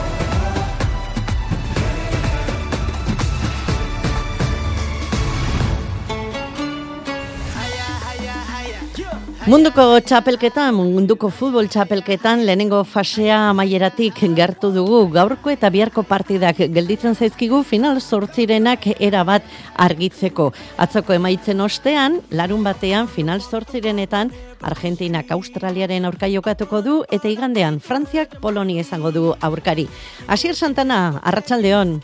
Munduko 9.49 9.81
txapelketan, 10.05 10.77
munduko 10.77 11.31
futbol 11.33 11.71
txapelketan, 11.73 12.43
lehenengo 12.45 12.83
fasea 12.85 13.39
amaieratik 13.49 14.21
gertu 14.37 14.69
dugu 14.75 14.99
gaurko 15.15 15.49
eta 15.49 15.71
biharko 15.73 16.05
partidak 16.05 16.61
gelditzen 16.75 17.17
zaizkigu 17.17 17.63
final 17.65 18.03
sortzirenak 18.03 18.85
erabat 18.99 19.49
argitzeko. 19.87 20.51
Atzoko 20.77 21.17
emaitzen 21.17 21.65
ostean, 21.65 22.21
larun 22.29 22.61
batean 22.69 23.09
final 23.09 23.41
sortzirenetan, 23.41 24.37
Argentinak 24.61 25.33
Australiaren 25.33 26.05
aurka 26.05 26.29
jokatuko 26.29 26.83
du 26.85 27.01
eta 27.09 27.33
igandean 27.33 27.81
Frantziak 27.81 28.43
Poloni 28.43 28.83
izango 28.85 29.17
du 29.17 29.31
aurkari. 29.41 29.89
Asier 30.29 30.61
Santana, 30.61 31.23
Arratsaldeon. 31.25 32.03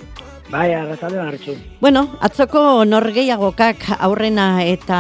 Bai, 0.53 0.75
arratzalde 0.77 1.21
hartzu. 1.21 1.55
Bueno, 1.81 2.05
atzoko 2.21 2.85
norgeiagokak 2.85 3.87
aurrena 3.99 4.63
eta 4.63 4.99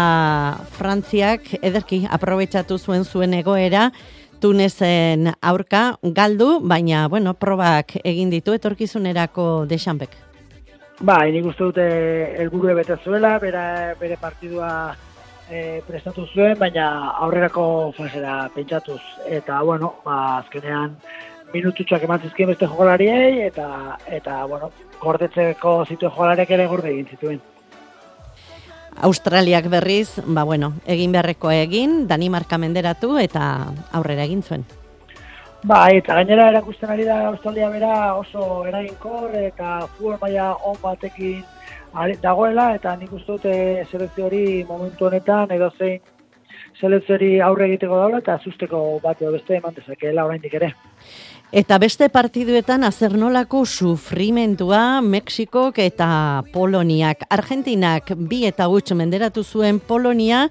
Frantziak 0.78 1.50
ederki 1.60 2.04
aprobetsatu 2.10 2.78
zuen 2.78 3.04
zuen 3.04 3.34
egoera, 3.36 3.90
Tunezen 4.40 5.30
aurka 5.40 5.96
galdu, 6.02 6.58
baina, 6.60 7.06
bueno, 7.08 7.32
probak 7.32 7.94
egin 8.04 8.28
ditu 8.28 8.52
etorkizunerako 8.52 9.64
desanbek. 9.70 10.18
Ba, 11.00 11.22
nik 11.32 11.46
uste 11.48 11.70
dute 11.70 11.86
elburu 12.42 12.74
bete 12.76 12.98
zuela, 13.02 13.38
bere, 13.40 13.94
bere 14.00 14.18
partidua 14.20 14.68
e, 15.48 15.80
prestatu 15.86 16.26
zuen, 16.34 16.58
baina 16.58 16.86
aurrerako 17.24 17.64
fasera 17.96 18.50
pentsatuz. 18.54 19.00
Eta, 19.26 19.62
bueno, 19.62 19.94
ba, 20.04 20.38
azkenean 20.42 20.98
minututxoak 21.54 22.04
emantzizkien 22.06 22.50
beste 22.50 22.68
jokolariei, 22.68 23.46
eta, 23.46 23.96
eta 24.06 24.44
bueno, 24.50 24.70
gordetzeko 25.00 25.80
zituen 25.88 26.12
jokalariak 26.12 26.54
ere 26.56 26.68
gorde 26.70 26.92
egin 26.92 27.10
zituen. 27.14 27.42
Australiak 29.08 29.66
berriz, 29.70 30.20
ba 30.26 30.44
bueno, 30.46 30.74
egin 30.86 31.12
beharreko 31.14 31.50
egin, 31.50 32.04
Danimarka 32.10 32.58
menderatu 32.58 33.16
eta 33.18 33.44
aurrera 33.92 34.26
egin 34.28 34.42
zuen. 34.42 34.66
Ba, 35.64 35.86
eta 35.96 36.18
gainera 36.18 36.50
erakusten 36.50 36.90
ari 36.92 37.06
da 37.08 37.22
Australia 37.30 37.70
bera 37.72 37.94
oso 38.18 38.66
eraginkor 38.68 39.32
eta 39.40 39.86
futbol 39.94 40.18
maila 40.20 40.50
on 40.68 40.76
batekin 40.82 41.40
dagoela 42.20 42.74
eta 42.74 42.92
nik 43.00 43.12
uste 43.16 43.32
dute 43.32 43.86
selekzio 43.90 44.26
hori 44.26 44.44
momentu 44.68 45.06
honetan 45.06 45.54
edo 45.56 45.70
zein 46.80 46.92
selekzio 46.92 47.14
hori 47.16 47.30
aurre 47.40 47.68
egiteko 47.70 47.96
daula 47.96 48.18
eta 48.18 48.38
zusteko 48.44 49.00
bat 49.02 49.22
edo 49.22 49.32
beste 49.32 49.56
eman 49.56 49.74
dezakeela 49.74 50.24
oraindik 50.24 50.54
ere. 50.54 50.74
Eta 51.54 51.78
beste 51.78 52.08
partiduetan 52.10 52.82
azernolako 52.82 53.64
sufrimentua 53.64 55.00
Mexikok 55.00 55.78
eta 55.78 56.42
Poloniak. 56.52 57.22
Argentinak 57.30 58.10
bi 58.16 58.44
eta 58.48 58.66
gutx 58.66 58.96
menderatu 58.98 59.44
zuen 59.44 59.78
Polonia, 59.78 60.48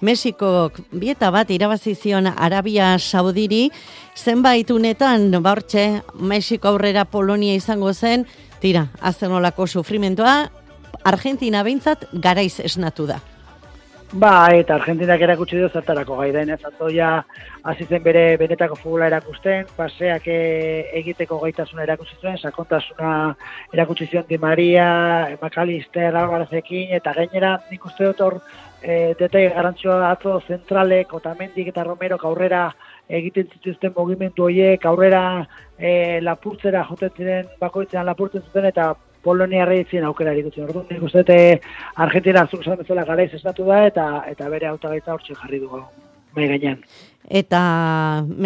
Mexikok 0.00 0.78
bi 0.92 1.10
eta 1.10 1.30
bat 1.34 1.50
irabazizion 1.50 2.30
Arabia 2.30 2.94
Saudiri, 2.98 3.68
zenbait 4.16 4.70
unetan, 4.70 5.30
bortxe, 5.42 6.02
Mexiko 6.14 6.72
aurrera 6.72 7.04
Polonia 7.04 7.54
izango 7.54 7.92
zen, 7.92 8.24
tira, 8.62 8.86
azernolako 9.00 9.66
sufrimentua, 9.66 10.50
Argentina 11.04 11.62
behintzat 11.62 12.08
garaiz 12.12 12.60
esnatu 12.60 13.06
da. 13.06 13.20
Ba, 14.12 14.48
eta 14.56 14.72
Argentinak 14.78 15.20
erakutsi 15.20 15.58
du 15.60 15.66
zertarako. 15.68 16.14
Gai 16.16 16.30
den, 16.32 16.48
ez 16.48 16.62
atoia 16.64 17.10
hasi 17.68 17.84
zen 17.84 18.00
bere 18.02 18.38
benetako 18.40 18.78
futbola 18.80 19.04
erakusten, 19.10 19.66
paseak 19.76 20.24
e, 20.32 20.38
egiteko 20.96 21.36
gaitasuna 21.42 21.82
erakutsi 21.84 22.16
zuen, 22.22 22.38
sakontasuna 22.38 23.10
erakutsi 23.76 24.06
zion 24.08 24.24
Di 24.28 24.38
Maria, 24.38 24.86
Macalister, 25.42 26.16
Alvarazekin, 26.16 26.94
eta 26.96 27.12
gainera 27.18 27.58
nik 27.70 27.84
uste 27.84 28.08
dut 28.08 28.22
hor 28.24 28.38
e, 28.80 29.12
detai 29.20 29.44
garantzioa 29.52 30.08
atzo 30.14 30.38
zentralek, 30.48 31.12
Otamendik 31.12 31.68
eta 31.68 31.84
Romero 31.84 32.16
aurrera 32.22 32.70
egiten 33.08 33.52
zituzten 33.52 33.92
mugimendu 33.92 34.48
horiek, 34.48 34.86
aurrera 34.88 35.44
e, 35.76 36.22
lapurtzera 36.24 36.86
jotetzen 36.88 37.52
bakoitzean 37.60 38.08
lapurtzen 38.08 38.40
zuten, 38.48 38.72
eta 38.72 38.94
Polonia 39.22 39.64
reitzen 39.68 40.04
aukera 40.04 40.34
ikutzen. 40.38 40.68
Orduan 40.68 40.86
nik 40.90 41.02
uste 41.02 41.24
dute 41.24 41.38
Argentina 41.96 42.46
zuk 42.50 42.62
esan 42.62 42.78
bezala 42.82 43.04
garaiz 43.08 43.32
estatu 43.34 43.66
da 43.68 43.84
eta 43.86 44.08
eta 44.30 44.48
bere 44.48 44.70
hautagaitza 44.70 45.14
hortxe 45.14 45.34
jarri 45.34 45.62
dugu 45.64 45.82
mai 46.36 46.48
gainean. 46.52 46.78
Eta 47.28 47.60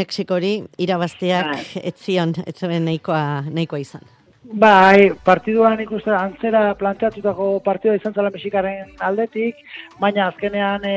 Mexikori 0.00 0.56
irabazteak 0.82 1.52
bai. 1.52 1.84
etzion, 1.92 2.34
etzeben 2.46 2.84
nahikoa, 2.88 3.22
nahikoa 3.50 3.80
izan. 3.84 4.10
Bai, 4.42 5.12
partiduan 5.24 5.80
ikuste 5.80 6.10
antzera 6.10 6.74
planteatutako 6.74 7.60
partidua 7.64 7.94
izan 7.96 8.14
zela 8.16 8.32
Mexikaren 8.34 8.90
aldetik, 9.06 9.60
baina 10.02 10.26
azkenean 10.32 10.82
e, 10.84 10.96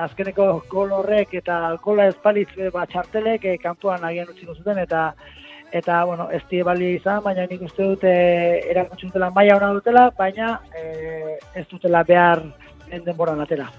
azkeneko 0.00 0.48
gol 0.72 0.90
horrek 0.96 1.36
eta 1.38 1.60
gola 1.84 2.08
espalitz 2.10 2.50
e, 2.58 2.72
bat 2.74 2.90
txartelek 2.90 3.46
e, 3.46 3.54
kantuan 3.62 4.04
agian 4.04 4.32
utziko 4.34 4.56
zuten 4.58 4.82
eta 4.82 5.04
eta 5.72 6.04
bueno, 6.04 6.28
ez 6.30 6.42
die 6.50 6.62
bali 6.66 6.94
izan, 6.96 7.22
baina 7.24 7.46
nik 7.50 7.62
uste 7.62 7.86
dute 7.92 8.12
erakutsi 8.70 9.08
dutela 9.08 9.30
maila 9.34 9.56
ona 9.56 9.72
dutela, 9.76 10.10
baina 10.16 10.60
e, 10.74 11.38
ez 11.54 11.66
dutela 11.70 12.02
behar 12.04 12.42
den 12.90 13.04
denboran 13.04 13.40
atera. 13.40 13.70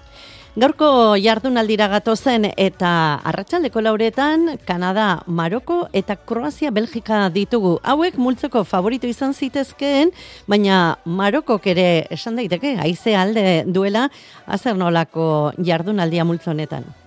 Gaurko 0.51 1.15
jardunaldira 1.15 1.85
gatozen 1.87 2.49
eta 2.59 2.89
arratsaldeko 3.23 3.79
lauretan 3.79 4.57
Kanada, 4.67 5.21
Maroko 5.25 5.85
eta 5.95 6.17
Kroazia 6.17 6.73
Belgika 6.75 7.29
ditugu. 7.31 7.77
Hauek 7.87 8.17
multzeko 8.19 8.65
favorito 8.67 9.07
izan 9.07 9.31
zitezkeen, 9.31 10.11
baina 10.51 10.97
Marokok 11.05 11.71
ere 11.71 11.87
esan 12.11 12.35
daiteke 12.35 12.75
haize 12.83 13.15
alde 13.15 13.63
duela 13.63 14.09
azer 14.45 14.75
nolako 14.75 15.53
jardunaldia 15.55 16.27
multzonetan. 16.27 17.00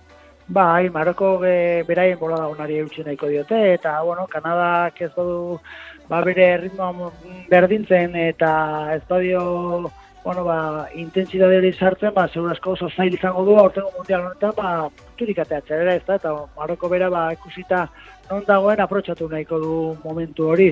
Bai, 0.47 0.89
Maroko 0.91 1.39
e, 1.43 1.81
beraien 1.87 2.19
bola 2.19 2.37
dagonari 2.37 2.77
eutxe 2.77 3.01
nahiko 3.03 3.27
diote, 3.31 3.57
eta, 3.73 3.95
bueno, 4.05 4.27
Kanadak 4.29 4.99
ez 5.01 5.09
badu, 5.15 5.57
ba, 6.07 6.19
bere 6.21 6.45
ritmoa 6.61 7.09
berdintzen, 7.49 8.13
eta 8.15 8.51
ez 8.93 9.01
badio, 9.09 9.89
bueno, 10.23 10.43
ba, 10.45 10.85
intensitate 10.93 11.57
hori 11.57 11.71
sartzen, 11.73 12.13
ba, 12.13 12.27
segur 12.27 12.53
asko 12.53 12.75
oso 12.77 12.91
zail 12.93 13.17
izango 13.17 13.41
du, 13.47 13.55
aurtengo 13.57 13.89
mundial 13.97 14.27
honetan, 14.27 14.53
ba, 14.59 14.69
turik 15.17 15.41
ateatzea, 15.41 15.81
ez 15.95 16.05
da, 16.05 16.19
eta 16.21 16.35
Maroko 16.59 16.91
bera, 16.93 17.09
ba, 17.09 17.31
ikusita 17.33 17.87
non 18.29 18.45
dagoen 18.45 18.85
aprotxatu 18.85 19.27
nahiko 19.31 19.59
du 19.59 19.75
momentu 20.03 20.51
hori. 20.53 20.69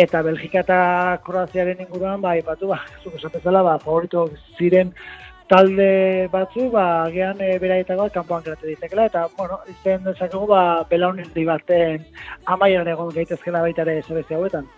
Eta 0.00 0.24
Belgika 0.26 0.64
eta 0.64 0.78
Kroaziaren 1.26 1.84
inguruan, 1.84 2.24
ba, 2.24 2.38
ipatu, 2.40 2.72
ba, 2.72 2.80
zuk 3.04 3.20
esatezala, 3.20 3.62
ba, 3.68 3.76
favorito 3.84 4.30
ziren 4.56 4.96
talde 5.48 6.28
batzu, 6.32 6.68
ba, 6.72 7.08
gean 7.12 7.40
e, 7.40 7.54
beraitakoa 7.60 8.10
kanpoan 8.14 8.44
geratu 8.46 8.68
ditekela, 8.70 9.08
eta, 9.10 9.26
bueno, 9.36 9.60
izan 9.70 10.04
dezakegu, 10.06 10.46
ba, 10.50 10.84
belaunen 10.90 11.30
baten 11.34 12.04
amaian 12.46 12.88
egon 12.88 13.12
gaitezkela 13.14 13.60
baita 13.60 13.82
ere 13.82 14.02
hauetan. 14.30 14.68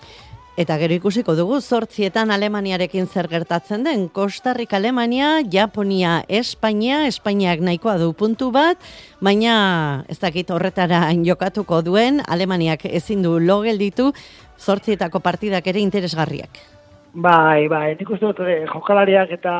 Eta 0.56 0.78
gero 0.80 0.94
ikusiko 0.96 1.34
dugu 1.36 1.58
zortzietan 1.60 2.30
Alemaniarekin 2.32 3.06
zer 3.06 3.26
gertatzen 3.28 3.82
den. 3.84 4.06
Kostarrik 4.08 4.72
Alemania, 4.72 5.42
Japonia, 5.52 6.22
Espainia, 6.28 7.02
Espainiak 7.06 7.60
nahikoa 7.60 7.98
du 8.00 8.14
puntu 8.16 8.48
bat, 8.54 8.80
baina 9.20 10.04
ez 10.08 10.16
dakit 10.18 10.50
horretara 10.50 11.10
jokatuko 11.12 11.82
duen, 11.84 12.22
Alemaniak 12.26 12.86
ezin 12.88 13.20
du 13.20 13.36
logel 13.38 13.76
ditu, 13.76 14.14
zortzietako 14.56 15.20
partidak 15.20 15.68
ere 15.68 15.84
interesgarriak. 15.84 16.75
Bai, 17.16 17.64
bai, 17.72 17.94
nik 17.96 18.10
uste 18.12 18.26
dut 18.28 18.40
eh, 18.44 18.66
jokalariak 18.68 19.30
eta 19.32 19.52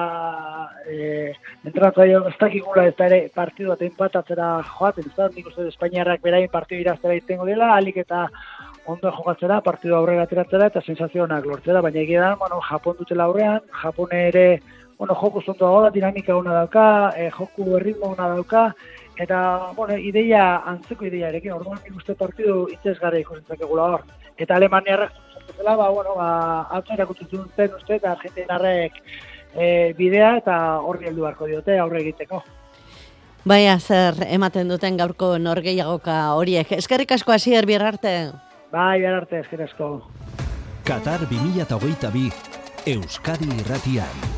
eh, 0.93 1.31
entrenatzaio 1.65 2.19
ez 2.29 2.35
dakigula 2.37 2.83
ez 2.85 2.93
da 2.99 3.07
ere 3.07 3.21
partidu 3.33 3.71
bat 3.71 3.85
empatatzera 3.87 4.49
joaten, 4.75 5.07
ez 5.09 5.17
da, 5.17 5.31
nik 5.33 5.49
uste 5.49 5.63
dut 5.63 5.73
Espainiarrak 5.73 6.21
berain 6.27 6.51
partidu 6.53 6.83
iraztera 6.83 7.17
itengo 7.17 7.47
dela, 7.49 7.71
alik 7.79 7.97
eta 8.03 8.27
ondo 8.93 9.15
jokatzera, 9.19 9.63
partidu 9.65 9.97
aurrera 9.97 10.27
ateratzera 10.29 10.69
eta 10.69 10.83
sensazionak 10.85 11.49
lortzera, 11.49 11.81
baina 11.81 12.03
egia 12.03 12.27
da, 12.27 12.35
bueno, 12.43 12.61
Japon 12.69 13.01
dutela 13.01 13.25
aurrean, 13.25 13.65
Japon 13.83 14.13
ere, 14.21 14.47
bueno, 14.99 15.17
joku 15.23 15.41
zontoa 15.41 15.71
gola, 15.79 15.95
dinamika 15.97 16.37
ona 16.37 16.59
dauka, 16.61 16.87
e, 17.17 17.31
joku 17.39 17.71
erritmo 17.81 18.13
ona 18.13 18.29
dauka, 18.35 18.67
eta, 19.17 19.39
bueno, 19.81 19.97
ideia, 19.97 20.59
antzeko 20.75 21.09
ideia 21.09 21.33
erekin, 21.33 21.57
orduan 21.57 21.81
nik 21.81 21.97
uste 21.97 22.21
partidu 22.21 22.67
itzesgarra 22.77 23.25
ikusentzak 23.25 23.65
egula 23.65 23.95
hor. 23.95 24.11
Eta 24.37 24.61
Alemaniarrak 24.61 25.23
zela, 25.55 25.77
ba, 25.77 25.89
bueno, 25.91 26.15
ba, 26.17 26.29
atzo 26.79 26.95
erakutzen 26.95 27.47
zen 27.57 27.75
uste, 27.77 27.99
eta 28.01 28.13
argentinarrek 28.13 29.01
e, 29.55 29.95
bidea, 29.99 30.37
eta 30.43 30.57
horri 30.81 31.11
heldu 31.11 31.27
beharko 31.27 31.49
diote, 31.51 31.79
aurre 31.79 32.03
egiteko. 32.03 32.43
Baina 33.47 33.77
zer 33.79 34.17
ematen 34.27 34.69
duten 34.73 34.97
gaurko 34.99 35.37
norgeiagoka 35.39 36.17
horiek. 36.35 36.73
Eskerrik 36.81 37.13
asko 37.15 37.33
hasi 37.37 37.55
erbier 37.55 37.85
arte. 37.87 38.17
Bai, 38.73 38.99
behar 39.01 39.21
arte, 39.23 39.45
eskerrik 39.45 39.71
asko. 39.71 39.91
Qatar 40.87 41.29
2022 41.31 42.33
Euskadi 42.97 43.53
Irratian. 43.61 44.36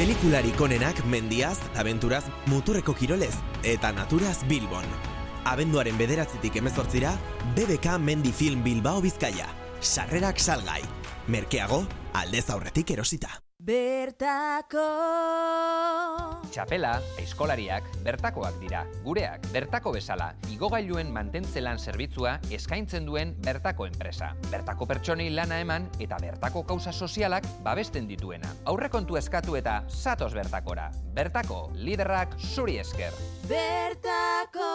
Pelikularik 0.00 0.56
onenak 0.64 1.02
mendiaz, 1.12 1.58
abenturaz, 1.76 2.22
muturreko 2.48 2.94
kirolez 2.96 3.34
eta 3.68 3.90
naturaz 3.92 4.38
Bilbon. 4.48 4.86
Abenduaren 5.44 5.98
bederatzitik 6.00 6.56
emezortzira, 6.56 7.12
BBK 7.52 7.98
Mendi 8.00 8.32
Film 8.32 8.64
Bilbao 8.64 9.04
Bizkaia. 9.04 9.50
Sarrerak 9.82 10.40
salgai. 10.40 10.80
Merkeago, 11.28 11.84
aldez 12.16 12.48
aurretik 12.48 12.96
erosita. 12.96 13.42
Bertako 13.60 14.86
Txapela, 16.48 16.94
eskolariak, 17.20 17.84
bertakoak 18.00 18.54
dira. 18.62 18.86
Gureak, 19.04 19.44
bertako 19.52 19.92
bezala, 19.92 20.30
igogailuen 20.48 21.10
mantentzelan 21.12 21.76
zerbitzua 21.78 22.38
eskaintzen 22.56 23.04
duen 23.04 23.34
bertako 23.44 23.84
enpresa. 23.84 24.30
Bertako 24.48 24.88
pertsonei 24.88 25.28
lana 25.34 25.60
eman 25.60 25.90
eta 26.00 26.16
bertako 26.22 26.64
kauza 26.70 26.92
sozialak 26.92 27.44
babesten 27.62 28.08
dituena. 28.08 28.48
Aurrekontu 28.64 29.20
eskatu 29.20 29.58
eta 29.60 29.82
satos 29.88 30.32
bertakora. 30.32 30.88
Bertako, 31.12 31.66
liderrak 31.76 32.38
zuri 32.40 32.78
esker. 32.80 33.12
Bertako 33.44 34.72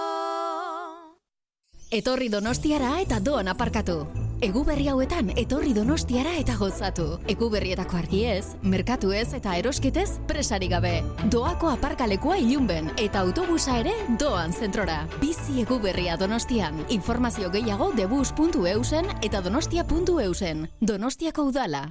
Etorri 1.89 2.29
donostiara 2.29 2.99
eta 3.01 3.17
doan 3.17 3.49
aparkatu. 3.49 4.24
Egu 4.43 4.65
berri 4.67 4.89
hauetan 4.91 5.29
etorri 5.39 5.71
donostiara 5.73 6.33
eta 6.35 6.57
gozatu. 6.59 7.05
Egu 7.31 7.47
berrietako 7.53 7.97
argiez, 8.01 8.57
merkatuez 8.63 9.29
eta 9.37 9.55
erosketez 9.55 10.19
presari 10.27 10.67
gabe. 10.67 10.97
Doako 11.31 11.71
aparkalekua 11.71 12.37
ilunben 12.43 12.91
eta 12.99 13.23
autobusa 13.23 13.79
ere 13.79 13.93
doan 14.19 14.51
zentrora. 14.53 15.05
Bizi 15.21 15.61
egu 15.63 15.79
berria 15.79 16.17
donostian. 16.19 16.83
Informazio 16.89 17.49
gehiago 17.51 17.91
debus.eusen 17.95 19.07
eta 19.23 19.41
donostia.eusen. 19.41 20.67
Donostiako 20.81 21.47
udala. 21.53 21.85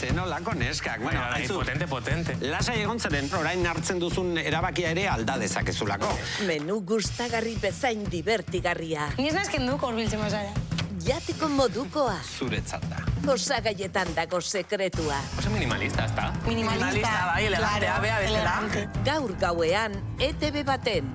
Zenolako 0.00 0.54
neskak, 0.56 1.02
bueno, 1.02 1.20
aizu, 1.36 1.58
potente, 1.58 1.86
potente. 1.86 2.36
Lasai 2.40 2.78
egon 2.80 2.96
zeren, 2.98 3.28
orain 3.36 3.66
hartzen 3.68 4.00
duzun 4.00 4.32
erabakia 4.40 4.94
ere 4.96 5.04
alda 5.12 5.36
dezakezulako. 5.36 6.08
Menu 6.48 6.80
gustagarri 6.88 7.58
bezain 7.60 8.08
divertigarria. 8.08 9.10
Ni 9.20 9.28
ez 9.28 9.36
nazken 9.36 9.68
duk 9.68 9.84
horbiltzen 9.84 10.24
mazara. 10.24 10.69
Jateko 11.06 11.48
modukoa. 11.48 12.16
Zuretzat 12.38 12.84
da. 12.90 13.00
Osagaietan 13.32 14.12
dago 14.16 14.40
sekretua. 14.40 15.16
Oso 15.38 15.50
minimalista, 15.50 16.04
ez 16.04 16.12
da? 16.16 16.28
Minimalista, 16.46 17.12
bai, 17.32 17.46
elegantea, 17.46 17.80
claro, 17.80 18.02
bea 18.02 18.18
bezala. 18.20 18.94
Gaur 19.04 19.34
gauean, 19.40 19.96
ETV 20.20 20.64
baten. 20.66 21.12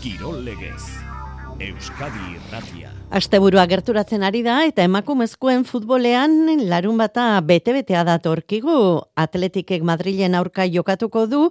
Kirol 0.00 0.44
legez. 0.44 1.13
Euskadi 1.62 2.18
Irratia. 2.34 2.90
Asteburua 3.14 3.62
gerturatzen 3.70 4.24
ari 4.26 4.40
da 4.42 4.56
eta 4.66 4.82
emakumezkoen 4.88 5.62
futbolean 5.68 6.50
larun 6.66 6.98
bata 6.98 7.38
bete-betea 7.46 8.02
datorkigu. 8.08 8.74
Atletikek 9.14 9.86
Madrilen 9.86 10.34
aurka 10.34 10.66
jokatuko 10.66 11.26
du 11.30 11.44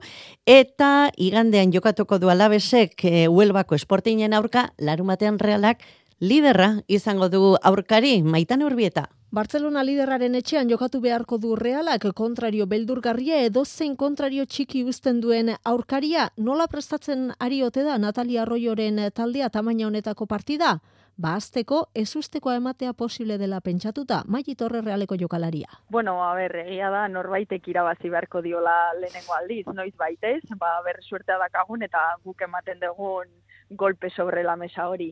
eta 0.43 1.09
igandean 1.15 1.71
jokatuko 1.71 2.19
du 2.19 2.29
alabesek 2.29 2.99
e, 3.07 3.27
Huelbako 3.31 3.79
esportinen 3.79 4.35
aurka 4.35 4.73
larun 4.77 5.07
batean 5.07 5.39
realak 5.39 5.79
liderra 6.19 6.81
izango 6.87 7.29
du 7.31 7.55
aurkari 7.63 8.21
maitan 8.23 8.63
urbieta. 8.67 9.07
Barcelona 9.33 9.81
liderraren 9.81 10.35
etxean 10.37 10.69
jokatu 10.69 10.99
beharko 11.01 11.39
du 11.41 11.55
realak 11.57 12.03
kontrario 12.13 12.67
beldurgarria 12.69 13.39
edo 13.41 13.63
zein 13.65 13.95
kontrario 13.97 14.43
txiki 14.45 14.83
uzten 14.91 15.21
duen 15.23 15.49
aurkaria 15.71 16.27
nola 16.37 16.67
prestatzen 16.69 17.31
ari 17.39 17.63
ote 17.65 17.81
da 17.87 17.95
Natalia 17.97 18.43
Arroyoren 18.43 19.01
taldea 19.09 19.49
tamaina 19.49 19.87
honetako 19.87 20.27
partida? 20.29 20.75
Ba, 21.17 21.33
azteko, 21.39 21.87
ez 21.95 22.15
usteko 22.15 22.53
ematea 22.53 22.93
posible 22.93 23.39
dela 23.41 23.57
pentsatuta, 23.61 24.21
maili 24.27 24.53
torre 24.55 24.81
realeko 24.85 25.17
jokalaria. 25.17 25.79
Bueno, 25.89 26.19
a 26.25 26.35
ber, 26.37 26.55
egia 26.67 26.91
da, 26.93 27.07
norbaitek 27.09 27.67
irabazi 27.73 28.13
beharko 28.13 28.41
diola 28.45 28.75
lehenengo 28.99 29.33
aldiz, 29.33 29.65
noiz 29.73 29.95
baitez, 29.97 30.43
ba, 30.61 30.75
ber, 30.85 31.01
suertea 31.01 31.39
dakagun 31.41 31.89
eta 31.89 32.05
guk 32.23 32.45
ematen 32.45 32.85
dugun 32.85 33.33
golpe 33.71 34.09
sobre 34.13 34.43
la 34.43 34.55
mesa 34.55 34.87
hori. 34.89 35.09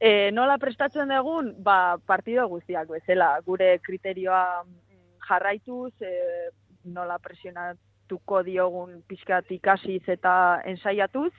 E, 0.00 0.30
nola 0.34 0.58
prestatzen 0.58 1.08
dugun, 1.08 1.54
ba, 1.62 1.96
partido 2.06 2.46
guztiak 2.50 2.88
bezala, 2.90 3.38
gure 3.46 3.78
kriterioa 3.84 4.64
mm, 4.64 5.20
jarraituz, 5.28 5.94
e, 6.02 6.50
nola 6.84 7.18
presionatuko 8.04 8.42
diogun 8.42 9.02
pixkat 9.08 9.50
ikasiz 9.50 10.02
eta 10.08 10.62
ensaiatuz, 10.64 11.32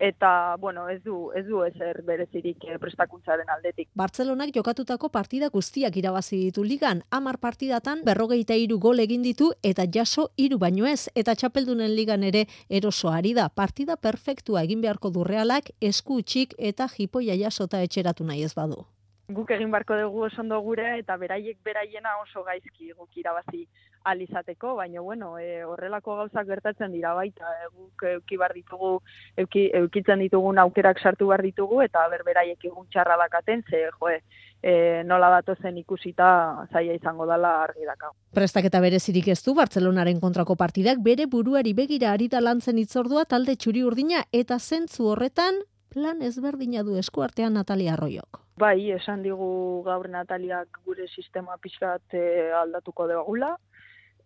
eta, 0.00 0.56
bueno, 0.60 0.88
ez 0.88 1.02
du, 1.02 1.32
ez 1.34 1.44
du 1.44 1.64
ezer 1.64 2.02
berezirik 2.06 2.58
eh, 2.64 2.78
prestakuntzaren 2.78 3.48
aldetik. 3.50 3.88
Bartzelonak 3.96 4.54
jokatutako 4.54 5.08
partida 5.08 5.48
guztiak 5.48 5.96
irabazi 5.96 6.36
ditu 6.36 6.62
ligan, 6.62 7.02
amar 7.10 7.38
partidatan 7.38 8.04
berrogeita 8.04 8.54
iru 8.54 8.78
gol 8.78 9.00
egin 9.00 9.22
ditu 9.22 9.52
eta 9.62 9.86
jaso 9.92 10.30
iru 10.36 10.58
baino 10.58 10.86
ez, 10.86 11.08
eta 11.16 11.34
txapeldunen 11.34 11.90
ligan 11.96 12.22
ere 12.22 12.46
eroso 12.68 13.10
ari 13.10 13.34
da. 13.34 13.48
Partida 13.48 13.96
perfektua 13.96 14.62
egin 14.62 14.80
beharko 14.80 15.10
du 15.10 15.24
realak, 15.24 15.72
esku 15.80 16.20
utxik 16.22 16.54
eta 16.58 16.86
jipoia 16.86 17.34
jasota 17.34 17.82
etxeratu 17.82 18.24
nahi 18.24 18.44
ez 18.44 18.54
badu. 18.54 18.84
Guk 19.28 19.50
egin 19.50 19.70
beharko 19.70 19.98
dugu 19.98 20.22
oso 20.24 20.40
ondo 20.40 20.60
gure 20.62 20.98
eta 20.98 21.16
beraiek 21.16 21.58
beraiena 21.64 22.20
oso 22.22 22.44
gaizki 22.44 22.92
guk 22.96 23.10
irabazi 23.16 23.66
alizateko, 24.04 24.74
baina 24.76 25.00
bueno, 25.00 25.38
e, 25.38 25.64
horrelako 25.64 26.16
gauzak 26.16 26.46
gertatzen 26.46 26.92
dira 26.92 27.14
baita, 27.14 27.44
e, 27.62 27.70
guk 27.74 28.04
euki 28.12 28.36
bar 28.36 28.54
ditugu, 28.54 28.98
euki, 29.36 29.68
eukitzen 29.74 30.20
ditugun 30.24 30.58
aukerak 30.58 31.00
sartu 31.00 31.28
behar 31.28 31.42
ditugu, 31.42 31.82
eta 31.82 32.06
berberaiek 32.08 32.64
egun 32.64 32.86
txarra 32.92 33.16
dakaten, 33.20 33.64
ze, 33.70 33.88
joe, 34.00 34.20
e, 34.62 35.02
nola 35.04 35.30
datozen 35.38 35.78
ikusita 35.78 36.66
zaila 36.72 36.96
izango 36.96 37.26
dela 37.26 37.54
argi 37.62 37.86
dakago. 37.86 38.14
Prestaketa 38.34 38.80
berezirik 38.80 39.28
ez 39.28 39.40
du 39.44 39.54
Bartzelonaren 39.54 40.20
kontrako 40.20 40.56
partidak 40.56 41.02
bere 41.04 41.26
buruari 41.26 41.74
begira 41.74 42.12
ari 42.12 42.28
da 42.28 42.40
lantzen 42.40 42.78
itzordua 42.78 43.24
talde 43.24 43.56
txuri 43.56 43.84
urdina 43.84 44.24
eta 44.32 44.58
zentzu 44.58 45.12
horretan 45.12 45.62
plan 45.88 46.22
ezberdina 46.22 46.82
du 46.84 46.98
eskuartean 47.00 47.54
Natalia 47.54 47.94
Arroyok. 47.94 48.42
Bai, 48.58 48.90
esan 48.90 49.22
digu 49.22 49.82
gaur 49.86 50.08
Nataliak 50.10 50.80
gure 50.84 51.06
sistema 51.08 51.56
pixkat 51.62 52.14
e, 52.18 52.50
aldatuko 52.58 53.06
dugula, 53.06 53.54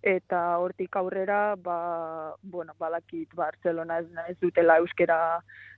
eta 0.03 0.59
hortik 0.59 0.97
aurrera, 0.97 1.55
ba, 1.57 2.35
bueno, 2.43 2.75
balakit 2.79 3.35
Barcelona 3.35 4.01
ez, 4.01 4.37
dutela 4.41 4.79
euskera 4.83 5.19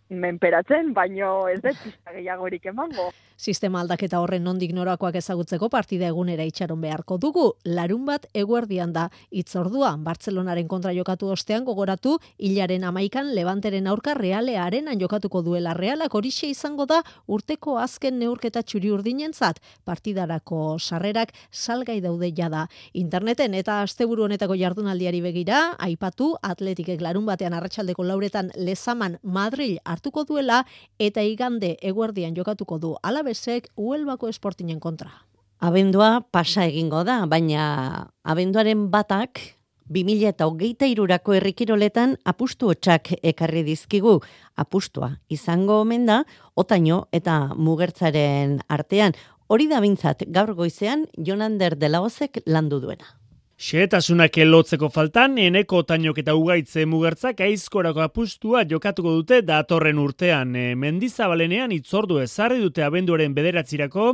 menperatzen, 0.09 0.93
baino 0.97 1.47
ez 1.49 1.61
dut 1.63 1.85
gehiagorik 2.11 2.67
emango. 2.73 3.11
Sistema 3.37 3.81
aldaketa 3.83 4.21
horren 4.23 4.45
nondik 4.47 4.71
norakoak 4.73 5.17
ezagutzeko 5.19 5.67
partida 5.69 6.07
egunera 6.07 6.45
itxaron 6.47 6.79
beharko 6.81 7.17
dugu. 7.19 7.49
Larun 7.67 8.05
bat 8.07 8.29
eguerdian 8.33 8.93
da 8.95 9.09
itzordua. 9.35 9.97
Bartzelonaren 9.99 10.69
kontra 10.71 10.93
jokatu 10.95 11.33
ostean 11.35 11.65
gogoratu 11.67 12.15
hilaren 12.39 12.85
amaikan 12.85 13.33
levanteren 13.35 13.89
aurka 13.91 14.15
reale 14.15 14.55
arenan 14.57 15.01
jokatuko 15.01 15.43
duela 15.43 15.73
realak 15.75 16.15
horixe 16.15 16.47
izango 16.47 16.87
da 16.87 17.01
urteko 17.27 17.75
azken 17.83 18.21
neurketa 18.21 18.63
txuri 18.63 18.93
urdinentzat. 18.95 19.59
Partidarako 19.85 20.79
sarrerak 20.79 21.35
salgai 21.51 21.99
daude 22.01 22.31
jada. 22.31 22.69
Interneten 22.93 23.59
eta 23.59 23.81
asteburu 23.83 24.29
honetako 24.29 24.55
jardunaldiari 24.55 25.21
begira, 25.21 25.75
aipatu 25.83 26.37
atletikek 26.41 27.03
larun 27.03 27.27
batean 27.27 27.59
arratsaldeko 27.59 28.07
lauretan 28.07 28.53
lezaman 28.55 29.19
Madrid 29.25 29.83
hartuko 29.85 30.23
duela 30.25 30.63
eta 31.03 31.27
igande 31.27 31.75
eguerdian 31.83 32.39
jokatuko 32.39 32.79
du 32.79 32.95
alabesek 33.25 33.71
Huelbako 33.77 34.29
esportinen 34.29 34.81
kontra. 34.81 35.11
Abendua 35.61 36.21
pasa 36.31 36.67
egingo 36.67 37.05
da, 37.05 37.25
baina 37.25 38.11
abenduaren 38.23 38.91
batak 38.93 39.41
2000 39.89 40.29
eta 40.29 40.45
hogeita 40.47 40.85
irurako 40.87 41.33
errikiroletan 41.39 42.19
apustu 42.25 42.69
hotxak 42.69 43.15
ekarri 43.23 43.63
dizkigu. 43.65 44.21
Apustua 44.57 45.15
izango 45.29 45.81
omen 45.81 46.05
da, 46.05 46.25
otaino 46.55 47.07
eta 47.13 47.55
mugertzaren 47.57 48.61
artean. 48.69 49.17
Hori 49.49 49.69
da 49.69 49.81
bintzat 49.81 50.25
gaur 50.29 50.53
goizean 50.55 51.07
Jonander 51.17 51.77
Delaozek 51.77 52.43
landu 52.45 52.81
duena. 52.81 53.09
Xehetasunak 53.55 54.35
lotzeko 54.49 54.89
faltan, 54.91 55.37
eneko 55.39 55.85
tainok 55.87 56.17
eta 56.19 56.33
ugaitze 56.35 56.83
mugertzak 56.91 57.39
aizkorako 57.47 58.03
apustua 58.03 58.65
jokatuko 58.67 59.13
dute 59.15 59.39
datorren 59.47 60.01
urtean. 60.03 60.57
E, 60.59 60.75
mendizabalenean 60.75 61.71
itzordu 61.71 62.19
ezarri 62.19 62.59
dute 62.59 62.83
abenduaren 62.83 63.31
bederatzirako, 63.37 64.09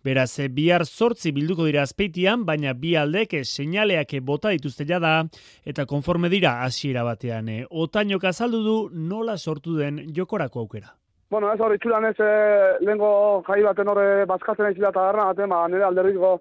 beraz 0.00 0.38
e, 0.40 0.48
bihar 0.48 0.86
sortzi 0.86 1.34
bilduko 1.36 1.68
dira 1.68 1.84
azpeitian, 1.84 2.46
baina 2.48 2.72
bi 2.72 2.94
aldek 2.96 3.36
e, 3.36 3.44
seinaleak 3.44 4.16
bota 4.24 4.54
dituzte 4.56 4.88
jada, 4.88 5.26
eta 5.66 5.84
konforme 5.84 6.32
dira 6.32 6.62
hasiera 6.64 7.04
batean. 7.04 7.52
E, 7.52 7.66
otainok 7.68 8.24
azaldu 8.32 8.64
du 8.64 8.78
nola 8.96 9.36
sortu 9.36 9.76
den 9.76 10.06
jokorako 10.16 10.64
aukera. 10.64 10.96
Bueno, 11.28 11.52
ez 11.52 11.60
hori 11.60 11.76
txulan 11.82 12.08
ez, 12.08 12.16
e, 12.16 12.34
lehenko 12.80 13.44
jai 13.44 13.60
baten 13.60 13.92
horre 13.92 14.24
bazkatzen 14.24 14.70
aizila 14.70 14.88
eta 14.88 15.10
garra, 15.10 15.32
ba, 15.52 15.66
nire 15.68 15.84
alderriko 15.84 16.38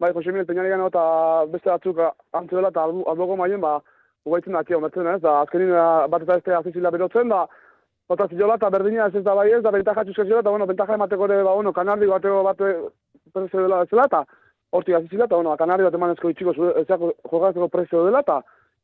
bai, 0.00 0.12
Jose 0.12 0.32
Miguel 0.32 0.46
Peñari 0.46 0.72
eta 0.86 1.44
beste 1.52 1.70
batzuk 1.70 1.98
antzu 2.32 2.56
dela 2.56 2.68
eta 2.68 2.82
alboko 2.84 3.36
maien, 3.36 3.60
ba, 3.60 3.80
ugaitzen 4.24 4.52
da, 4.52 4.64
kio, 4.64 4.80
mertzen 4.80 5.06
ez, 5.06 5.20
da, 5.22 5.40
azkenin 5.40 5.70
bat 6.10 6.22
eta 6.22 6.36
este 6.36 6.54
azizila 6.54 6.90
berotzen, 6.90 7.28
da, 7.28 7.46
Bota 8.06 8.28
ziola 8.30 8.54
eta 8.54 8.68
berdina 8.70 9.08
ez 9.08 9.16
ez 9.18 9.24
da 9.26 9.32
bai 9.34 9.48
ez, 9.50 9.62
da 9.62 9.72
bentaja 9.74 10.04
txuzke 10.04 10.24
ziola, 10.28 10.40
eta 10.44 10.50
bueno, 10.50 10.66
bentaja 10.70 10.94
emateko 10.94 11.26
ere, 11.26 11.40
ba, 11.42 11.54
bueno, 11.58 11.72
kanardi 11.74 12.06
bateko 12.06 12.42
bat 12.46 12.60
prezio 13.34 13.64
dela 13.64 13.80
ez 13.82 13.88
eta 13.90 14.20
horti 14.70 14.94
azizila, 14.94 15.26
eta 15.26 15.34
bueno, 15.34 15.50
ba, 15.50 15.56
kanardi 15.56 15.88
bat 15.88 15.94
emanezko 15.98 16.30
itxiko 16.30 16.54
ezako 16.82 17.10
jogatzeko 17.32 17.68
prezio 17.68 18.04
dela, 18.06 18.20
eta 18.22 18.38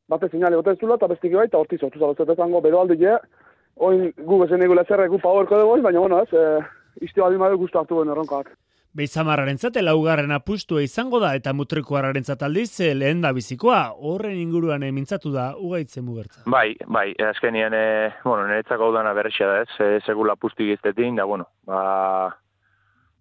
bate 0.09 0.29
zinali 0.29 0.59
gote 0.59 0.75
zula, 0.81 0.99
eta 0.99 1.07
bestiki 1.15 1.39
bai, 1.39 1.47
eta 1.47 1.59
horti 1.59 1.79
sortu 1.79 2.01
zara, 2.01 2.19
ez 2.19 2.37
zango, 2.37 2.61
bero 2.61 2.81
aldi 2.81 2.99
je, 3.05 3.15
oin 3.77 4.11
gu 4.19 4.41
bezen 4.43 4.67
egu 4.67 4.75
lezerre 4.75 5.07
gu 5.09 5.23
powerko 5.23 5.61
dugu, 5.61 5.79
baina 5.87 6.03
bueno, 6.03 6.19
ez, 6.27 6.33
e, 6.33 7.07
izte 7.07 7.23
badi 7.23 7.39
madu 7.39 7.63
guztu 7.63 7.79
hartu 7.79 8.03
erronkak. 8.03 8.51
Beizamarraren 8.93 9.57
zate 9.57 9.81
laugarren 9.81 10.35
apustua 10.37 10.83
izango 10.85 11.17
da 11.21 11.31
eta 11.39 11.55
mutrikoararen 11.57 12.27
zataldiz 12.29 12.69
eh, 12.85 12.91
lehen 12.93 13.23
da 13.25 13.31
bizikoa, 13.33 13.79
horren 13.97 14.37
inguruan 14.37 14.85
mintzatu 14.93 15.33
da 15.33 15.47
ugaitze 15.57 16.03
mugertza. 16.05 16.43
Bai, 16.53 16.75
bai, 16.85 17.07
azkenien, 17.31 17.73
e, 17.73 17.87
bueno, 18.25 18.45
niretzako 18.51 18.91
udana 18.93 19.15
berrexia 19.17 19.49
da 19.49 19.63
ez, 19.63 19.71
e, 19.81 20.01
segula 20.05 20.37
apustu 20.37 20.67
giztetin, 20.69 21.17
da, 21.17 21.25
bueno, 21.25 21.49
ba, 21.65 21.81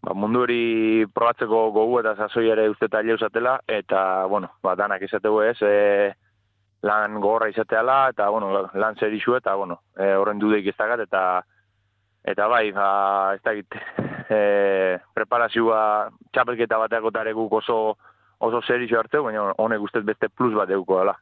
ba, 0.03 0.17
mundu 0.17 0.43
hori 0.43 1.05
probatzeko 1.15 1.63
gogu 1.71 2.01
eta 2.01 2.17
zazoi 2.25 2.49
ere 2.51 2.67
uste 2.73 2.91
talia 2.91 3.15
usatela, 3.15 3.55
eta, 3.79 4.25
bueno, 4.27 4.51
ba, 4.63 4.75
danak 4.75 5.07
izategu 5.07 5.39
ez, 5.47 5.55
e, 5.63 6.11
lan 6.83 7.15
gogorra 7.21 7.47
izateala, 7.47 8.01
eta, 8.11 8.27
bueno, 8.27 8.67
lan 8.73 8.99
zer 8.99 9.15
isu, 9.15 9.39
eta, 9.39 9.55
bueno, 9.55 9.79
e, 9.95 10.11
horren 10.19 10.43
dudeik 10.43 10.67
ez 10.67 10.75
eta, 11.07 11.23
eta 12.23 12.47
bai, 12.47 12.71
ba, 12.71 12.87
ez 13.35 13.41
da 13.43 13.53
e, 14.37 14.97
preparazioa 15.13 15.83
txapelketa 16.31 16.79
bateako 16.85 17.11
tarekuk 17.11 17.59
oso 17.61 17.81
oso 18.41 18.61
zerizio 18.65 18.99
hartzeu, 18.99 19.23
baina 19.27 19.51
honek 19.61 19.81
ustez 19.85 20.03
beste 20.05 20.29
plus 20.29 20.53
bat 20.57 20.69
euko 20.73 20.99
dela. 20.99 21.15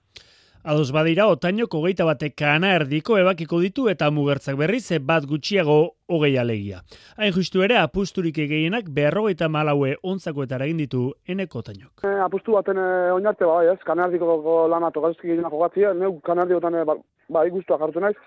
Ados 0.70 0.90
badira, 0.92 1.30
otaino 1.32 1.70
kogeita 1.72 2.04
batek 2.04 2.34
kana 2.36 2.74
erdiko 2.76 3.16
ebakiko 3.16 3.62
ditu 3.64 3.86
eta 3.88 4.10
mugertzak 4.12 4.58
berriz 4.60 4.92
bat 5.08 5.24
gutxiago 5.24 5.78
hogei 6.12 6.34
alegia. 6.38 6.82
Hain 7.16 7.32
justu 7.32 7.64
ere, 7.64 7.78
apusturik 7.80 8.38
egeinak 8.44 8.90
berrogeita 8.92 9.48
malaue 9.48 9.96
ontzako 10.04 10.44
eta 10.44 10.60
egin 10.66 10.82
ditu 10.84 11.06
eneko 11.28 11.64
otainok. 11.64 12.04
E, 12.04 12.12
apustu 12.26 12.58
baten 12.58 12.76
e, 12.76 12.90
oinarte, 13.16 13.48
bai, 13.48 13.70
ez, 13.72 13.80
kana 13.88 14.10
erdiko 14.10 14.68
lana 14.68 14.92
tokazizki 14.92 15.32
egin 15.32 15.48
jogatzia, 15.48 15.94
neu 15.94 16.20
kana 16.28 16.44
erdikotan 16.44 16.76
e, 16.76 16.84
ba, 16.92 16.98
ba, 17.32 17.46
ikustua 17.48 17.80
jartu 17.80 18.04
naiz, 18.04 18.18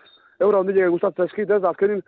eura 0.41 0.65
ondile 0.65 0.89
gustatzen 0.89 1.29
eskit, 1.29 1.53
ez, 1.53 1.61
azkenin 1.69 2.01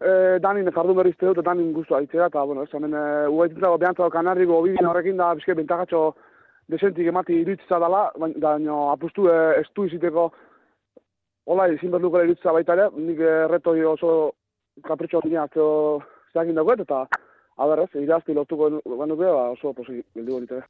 e, 0.00 0.38
danin 0.42 0.70
jardu 0.72 0.94
berriz 0.94 1.14
dut, 1.20 1.42
danin 1.44 1.72
guztu 1.72 1.96
aitzera, 1.96 2.28
eta, 2.30 2.44
bueno, 2.44 2.64
ez, 2.64 2.72
hemen, 2.74 2.94
e, 2.94 3.28
ugaitzago 3.32 3.78
behantzago 3.82 4.10
kanarriko 4.10 4.62
bibin 4.66 4.88
horrekin 4.90 5.16
da, 5.20 5.32
bizke, 5.34 5.54
bentakatxo 5.58 6.02
desentik 6.72 7.06
emati 7.06 7.40
iruditza 7.42 7.80
dela, 7.82 8.06
baina 8.16 8.80
apustu 8.92 9.28
e, 9.32 9.38
estu 9.62 9.86
iziteko, 9.90 10.30
hola, 11.46 11.68
izin 11.72 11.94
behar 11.94 12.04
dukela 12.04 12.26
iruditza 12.28 12.52
baita 12.52 12.76
ere, 12.78 12.90
nik 12.96 13.20
erreto 13.20 13.76
oso 13.92 14.12
kapritxo 14.84 15.22
dina 15.24 15.46
atzeo 15.46 16.00
zeakin 16.32 16.58
dagoet, 16.58 16.82
eta, 16.84 17.06
haber 17.56 17.86
ez, 17.86 17.92
irazti 18.02 18.34
lotuko 18.34 18.72
genuke, 18.84 19.28
ba, 19.28 19.52
oso 19.56 19.72
posi 19.72 20.02
bildu 20.14 20.40
hori 20.40 20.64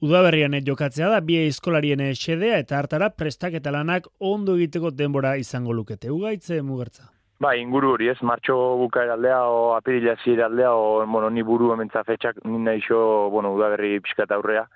Udaberrian 0.00 0.54
jokatzea 0.64 1.10
da 1.12 1.18
bi 1.20 1.34
eskolarien 1.44 2.00
xedea 2.16 2.56
eta 2.62 2.78
hartara 2.78 3.10
prestaketa 3.10 3.70
lanak 3.70 4.06
ondo 4.18 4.54
egiteko 4.56 4.90
denbora 4.90 5.34
izango 5.36 5.74
lukete. 5.76 6.08
Ugaitze 6.08 6.62
mugertza. 6.62 7.19
Ba, 7.40 7.54
inguru 7.56 7.94
hori 7.94 8.10
ez, 8.12 8.18
martxo 8.20 8.54
bukaer 8.76 9.14
aldea, 9.14 9.38
o 9.48 9.72
apirila 9.72 10.12
zire 10.20 10.44
aldea, 10.44 10.74
o, 10.76 11.06
bueno, 11.06 11.30
ni 11.32 11.40
buru 11.40 11.70
ementza 11.72 12.02
fetxak, 12.04 12.42
nina 12.44 12.74
iso, 12.76 13.30
bueno, 13.32 13.54
udaberri 13.56 13.94
pixkat 14.04 14.34
aurrea. 14.36 14.66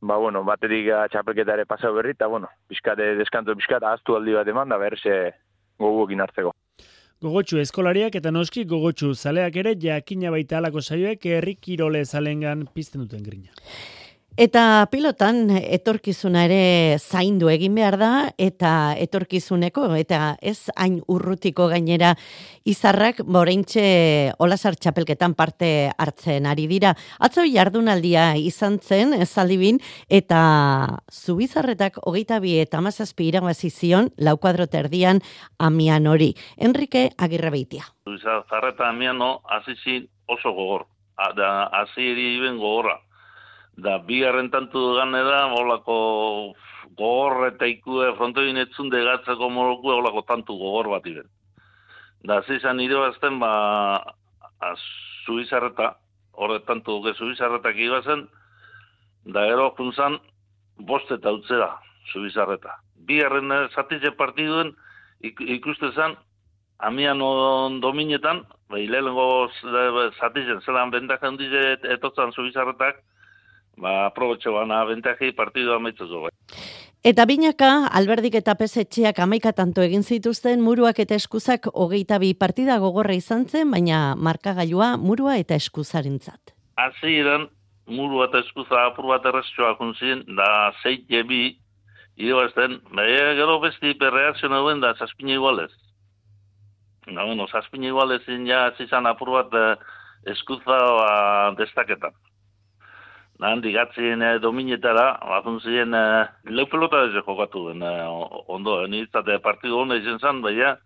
Ba, 0.00 0.18
bueno, 0.22 0.44
baterik 0.46 0.92
txapelketa 1.10 1.56
ere 1.58 1.64
pasau 1.66 1.90
berri, 1.96 2.14
eta, 2.14 2.28
bueno, 2.30 2.52
pixkate 2.70 3.16
deskanto 3.18 3.56
pixkat, 3.58 3.82
aztu 3.82 4.14
aldi 4.14 4.36
bat 4.38 4.52
eman, 4.52 4.70
da 4.70 4.78
berse 4.78 5.16
goguokin 5.82 6.22
hartzeko. 6.22 6.54
Gogotxu 7.24 7.58
eskolariak 7.58 8.14
eta 8.20 8.30
noski 8.30 8.62
gogotxu 8.68 9.14
zaleak 9.14 9.56
ere 9.56 9.74
jakina 9.80 10.30
baita 10.30 10.58
alako 10.60 10.82
saioek 10.84 11.26
herri 11.26 11.54
kirole 11.56 12.04
zalengan 12.04 12.66
pizten 12.74 13.02
duten 13.02 13.26
grina. 13.26 13.50
Eta 14.34 14.88
pilotan 14.90 15.46
etorkizuna 15.54 16.40
ere 16.48 16.96
zaindu 16.98 17.46
egin 17.52 17.76
behar 17.78 17.94
da 18.00 18.08
eta 18.34 18.96
etorkizuneko 18.98 19.84
eta 19.94 20.32
ez 20.42 20.72
hain 20.74 20.96
urrutiko 21.06 21.68
gainera 21.70 22.16
izarrak 22.66 23.20
boreintxe 23.36 23.84
olasar 24.42 24.74
txapelketan 24.74 25.36
parte 25.38 25.68
hartzen 25.94 26.50
ari 26.50 26.66
dira. 26.66 26.96
Atzo 27.22 27.46
jardunaldia 27.46 28.32
izan 28.34 28.80
zen 28.82 29.14
zaldibin 29.22 29.78
eta 30.10 30.42
zubizarretak 31.14 32.02
hogeita 32.02 32.42
bi 32.42 32.58
eta 32.58 32.82
mazazpi 32.82 33.30
irabazi 33.30 33.70
zion 33.70 34.10
lau 34.18 34.34
kuadro 34.42 34.66
terdian 34.66 35.22
amian 35.60 36.10
hori. 36.10 36.32
Enrique 36.58 37.12
Agirre 37.18 37.54
Beitia. 37.54 37.86
Zubizarreta 38.10 38.90
amian 38.90 39.16
no, 39.16 39.42
oso 40.26 40.50
gogor. 40.50 40.88
Da, 41.38 41.70
aziri 41.86 42.40
ben 42.42 42.58
gogorra 42.58 42.98
da 43.76 43.98
bi 43.98 44.22
tantu 44.50 44.94
gane 44.94 45.22
da, 45.22 45.46
holako 45.50 46.54
gogor 46.96 47.46
eta 47.48 47.66
ikue 47.66 48.14
fronto 48.16 48.40
etzun 48.40 48.90
degatzeko 48.90 49.48
moroku 49.50 49.90
holako 49.90 50.22
tantu 50.22 50.56
gogor 50.56 50.88
bat 50.88 51.06
iben. 51.06 51.26
Da 52.22 52.42
zizan 52.42 52.76
nire 52.76 52.94
bazten, 52.94 53.38
ba, 53.38 54.14
suizarreta, 55.26 55.96
horre 56.32 56.60
tantu 56.66 56.98
duke 56.98 57.14
suizarretak 57.18 57.76
igazen, 57.76 58.28
da 59.24 59.46
ero 59.46 59.74
juntzan, 59.78 60.18
bost 60.78 61.10
eta 61.10 61.32
utzera, 61.32 61.78
suizarreta. 62.12 62.78
Bi 63.06 63.20
garren 63.20 63.50
zatitze 63.74 64.10
partiduen, 64.16 64.74
ik, 65.20 65.40
ikuste 65.40 65.90
zen, 65.92 66.16
amian 66.78 67.18
dominetan, 67.80 68.44
behi 68.70 68.88
lehenko 68.88 69.50
zatitzen, 70.20 70.62
zelan 70.64 70.90
bentak 70.90 71.22
handize 71.22 71.76
etotzan 71.96 72.32
suizarretak, 72.32 73.02
ba, 73.76 74.06
aprobetxo 74.06 74.52
bana 74.52 74.84
bentaji 74.88 75.32
partidu 75.32 75.74
amaitzuko. 75.74 76.26
Bai. 76.26 76.32
Eta 77.04 77.26
binaka, 77.28 77.70
alberdik 77.92 78.38
eta 78.38 78.54
pesetxeak 78.56 79.18
amaika 79.20 79.50
tanto 79.52 79.82
egin 79.84 80.02
zituzten 80.02 80.62
muruak 80.64 81.02
eta 81.02 81.18
eskuzak 81.20 81.68
hogeita 81.74 82.16
bi 82.22 82.30
partida 82.32 82.78
gogorra 82.80 83.12
izan 83.12 83.44
zen, 83.44 83.70
baina 83.74 84.14
markagailua 84.16 84.94
murua 84.96 85.36
eta 85.36 85.58
eskuzarintzat. 85.60 86.54
Iran, 87.04 87.50
murua 87.86 88.30
eta 88.30 88.40
eskuza 88.40 88.86
apur 88.86 89.10
bat 89.12 89.26
erreztxoa 89.28 89.74
kunzien, 89.76 90.24
da 90.36 90.72
zeit 90.82 91.04
jebi, 91.12 91.58
ido 92.16 92.40
ezten, 92.46 92.80
baina 92.88 93.34
gero 93.36 93.60
besti 93.60 93.92
perreakzio 94.00 94.48
nagoen 94.48 94.80
da 94.80 94.94
zazpina 94.94 95.36
igualez. 95.36 95.72
Na, 97.06 97.26
bueno, 97.28 97.46
zazpina 97.52 97.90
igualez 97.92 98.22
ja 98.48 98.70
zizan 98.78 99.06
apur 99.06 99.30
bat 99.30 99.52
eh, 99.52 99.76
eskuza 100.32 100.78
ba, 100.78 101.54
destaketan. 101.58 102.16
Nahan 103.44 103.60
digatzien 103.60 104.22
e, 104.24 104.38
dominetara, 104.40 105.18
bazun 105.28 105.58
ziren, 105.60 105.92
e, 105.92 106.04
lau 106.56 106.64
pelota 106.72 107.02
ez 107.04 107.12
jokatu 107.12 107.66
den, 107.68 107.82
e, 107.84 107.90
ondo, 108.48 108.78
e, 108.88 109.38
partidu 109.44 109.82
honda 109.82 109.98
izen 110.00 110.16
zan, 110.18 110.40
baina, 110.40 110.78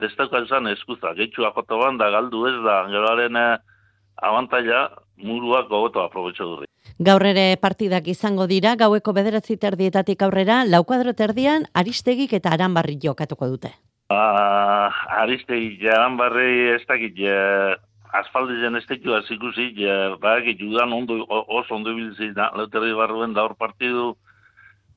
destaka 0.00 0.40
izan 0.46 0.70
eskuza, 0.70 1.12
gehitxua 1.18 1.52
jota 1.52 1.76
da, 2.00 2.08
galdu 2.14 2.46
ez 2.48 2.54
da, 2.64 2.78
geroaren 2.88 3.36
e, 3.36 3.44
abantaila, 4.30 4.86
muruak 5.28 5.68
gogoto 5.68 6.00
aprobetxo 6.06 6.48
dure. 6.54 6.70
Gaur 6.98 7.26
ere 7.28 7.58
partidak 7.60 8.08
izango 8.08 8.46
dira, 8.48 8.76
gaueko 8.80 9.12
bederatzi 9.12 9.58
terdietatik 9.60 10.22
aurrera, 10.22 10.62
laukuadro 10.64 11.12
terdian, 11.12 11.68
aristegik 11.74 12.32
eta 12.32 12.54
aranbarri 12.56 12.96
jokatuko 13.02 13.50
dute. 13.52 13.74
Uh, 14.08 14.88
aristegi 15.20 15.76
jaran 15.82 16.16
barri 16.16 16.70
ez 16.76 16.82
dakit, 16.88 17.20
asfaldizen 18.20 18.76
ez 18.76 18.84
tekiu 18.88 19.14
azikusi, 19.16 19.72
uh, 19.84 20.16
badakit 20.22 20.60
judan 20.60 20.92
ondo, 20.92 21.22
oso 21.28 21.74
ondo 21.74 21.94
bilzi, 21.94 22.32
da, 22.36 22.50
lauterri 22.56 22.94
barruen 22.94 23.34
da 23.36 23.44
hor 23.46 23.56
partidu, 23.58 24.14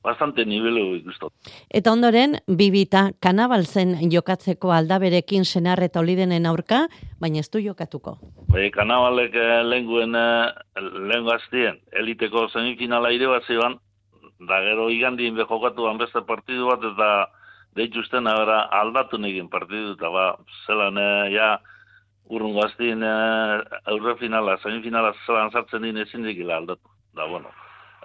bastante 0.02 0.44
nivelu 0.48 0.96
ikustot. 1.00 1.32
Eta 1.68 1.92
ondoren, 1.92 2.38
bibita 2.46 3.10
kanabalzen 3.22 3.96
jokatzeko 4.12 4.72
aldaberekin 4.72 5.44
senar 5.44 5.82
eta 5.84 6.00
olidenen 6.00 6.48
aurka, 6.48 6.86
baina 7.20 7.42
ez 7.44 7.50
du 7.52 7.60
jokatuko. 7.60 8.16
Bai, 8.50 8.70
kanabalek 8.74 9.36
eh, 9.36 9.60
lenguen, 9.66 10.16
eh, 10.16 10.80
lengu 11.12 11.34
aztien, 11.34 11.80
eliteko 11.92 12.48
semifinala 12.48 13.12
ire 13.12 13.28
bat 13.30 13.46
ziban, 13.46 13.76
da 14.48 14.62
gero 14.64 14.88
igandien 14.90 15.36
behokatu 15.36 15.84
beste 15.98 16.24
partidu 16.26 16.70
bat, 16.72 16.80
eta 16.80 17.28
deituzten 17.76 18.26
abera 18.26 18.62
aldatu 18.80 19.18
negin 19.18 19.48
partidu, 19.48 19.92
eta 19.98 20.08
ba, 20.08 20.36
zelan, 20.66 20.96
eh, 20.96 21.36
ja, 21.36 21.58
urrun 22.30 22.54
gaztien 22.58 23.02
eh, 23.02 23.80
aurre 23.92 24.16
finala, 24.20 24.56
semifinala 24.62 25.12
zelan 25.26 25.50
sartzen 25.50 25.86
din 25.86 25.98
ezin 26.04 26.26
dikila 26.26 26.60
aldatu. 26.60 26.92
Da, 27.16 27.26
bueno, 27.26 27.50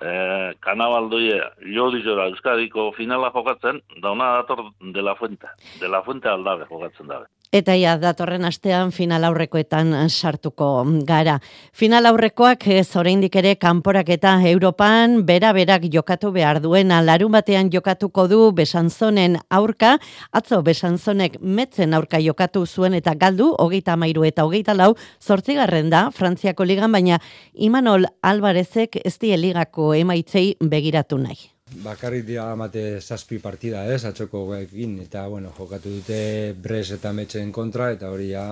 eh, 0.02 0.52
kanabaldoie, 0.66 1.40
jo 1.76 1.90
dizora, 1.94 2.28
Euskadiko 2.34 2.90
finala 2.98 3.32
jokatzen, 3.36 3.82
dauna 4.02 4.34
dator 4.40 4.72
de 4.82 5.02
la 5.02 5.16
fuente, 5.16 5.48
de 5.80 5.90
la 5.90 6.02
fuente 6.04 6.30
aldabe 6.30 6.68
jokatzen 6.72 7.14
dabe. 7.14 7.30
Eta 7.56 7.72
ja, 7.80 7.94
datorren 7.96 8.44
astean 8.44 8.90
final 8.92 9.24
aurrekoetan 9.30 9.94
sartuko 10.10 10.68
gara. 11.08 11.38
Final 11.72 12.10
aurrekoak 12.10 12.66
ez 12.76 12.90
oraindik 13.00 13.38
ere 13.40 13.54
kanporak 13.56 14.12
eta 14.18 14.34
Europan 14.50 15.22
bera-berak 15.30 15.86
jokatu 15.94 16.34
behar 16.36 16.60
duena. 16.60 17.00
Larun 17.00 17.32
batean 17.32 17.72
jokatuko 17.72 18.28
du 18.28 18.42
besanzonen 18.60 19.40
aurka, 19.48 19.94
atzo 20.36 20.60
besanzonek 20.68 21.40
metzen 21.40 21.96
aurka 21.96 22.20
jokatu 22.20 22.66
zuen 22.68 23.00
eta 23.00 23.16
galdu, 23.16 23.54
hogeita 23.56 23.96
mairu 23.96 24.28
eta 24.28 24.44
hogeita 24.44 24.76
lau, 24.76 24.92
zortzigarren 25.24 25.88
da, 25.90 26.10
Frantziako 26.12 26.68
ligan, 26.68 26.92
baina 26.92 27.24
Imanol 27.54 28.12
Alvarezek 28.20 29.00
ez 29.06 29.16
die 29.16 29.40
ligako 29.40 29.94
emaitzei 29.96 30.50
begiratu 30.60 31.24
nahi 31.24 31.55
bakarrik 31.86 32.26
dira 32.26 32.52
amate 32.52 33.00
zazpi 33.02 33.40
partida, 33.42 33.86
ez, 33.94 34.04
atxoko 34.06 34.42
ekin, 34.58 35.00
eta, 35.04 35.26
bueno, 35.28 35.52
jokatu 35.58 35.94
dute 35.98 36.20
Bres 36.62 36.90
eta 36.96 37.12
Metxen 37.14 37.52
kontra, 37.52 37.92
eta 37.96 38.12
hori 38.14 38.30
ja, 38.32 38.46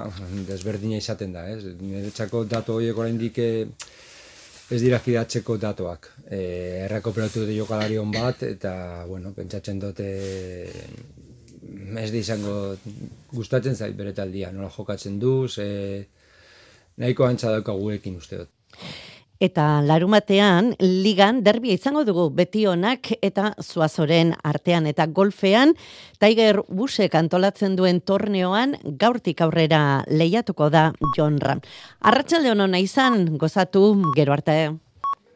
desberdina 0.47 0.97
izaten 1.02 1.34
da, 1.36 1.47
ez. 1.49 1.76
Niretzako 1.82 2.43
datu 2.49 2.78
horiek 2.78 2.97
oraindik 2.97 3.39
eh, 3.43 3.67
ez 4.73 4.82
dira 4.82 4.99
fidatzeko 5.04 5.58
datuak. 5.62 6.10
E, 6.26 6.41
errakoperatu 6.88 7.43
dute 7.43 7.58
jokalari 7.58 7.99
hon 8.02 8.12
bat, 8.15 8.43
eta, 8.49 8.73
bueno, 9.10 9.34
pentsatzen 9.38 9.82
dute 9.84 10.10
ez 12.04 12.10
di 12.12 12.19
izango 12.19 12.76
gustatzen 13.32 13.76
zait 13.76 13.95
bere 13.97 14.13
taldia, 14.17 14.52
nola 14.52 14.71
jokatzen 14.73 15.19
du, 15.21 15.47
ze 15.47 15.67
nahiko 16.97 17.26
antza 17.30 17.54
daukaguekin 17.54 18.17
uste 18.17 18.43
dut. 18.43 18.54
Eta 19.43 19.82
larumatean, 19.84 20.69
ligan 20.79 21.41
derbia 21.43 21.75
izango 21.75 22.06
dugu 22.08 22.29
beti 22.32 22.62
honak 22.69 23.10
eta 23.19 23.49
zuazoren 23.60 24.32
artean 24.39 24.88
eta 24.88 25.03
golfean, 25.17 25.73
Tiger 26.23 26.62
Busek 26.69 27.17
antolatzen 27.19 27.75
duen 27.75 27.99
torneoan 27.99 28.77
gaurtik 29.01 29.43
aurrera 29.43 29.82
lehiatuko 30.08 30.69
da 30.71 30.86
John 31.17 31.41
Ram. 31.43 31.60
Arratxalde 31.99 32.56
honona 32.56 32.79
izan, 32.79 33.34
gozatu, 33.38 33.84
gero 34.15 34.32
arte. 34.39 34.58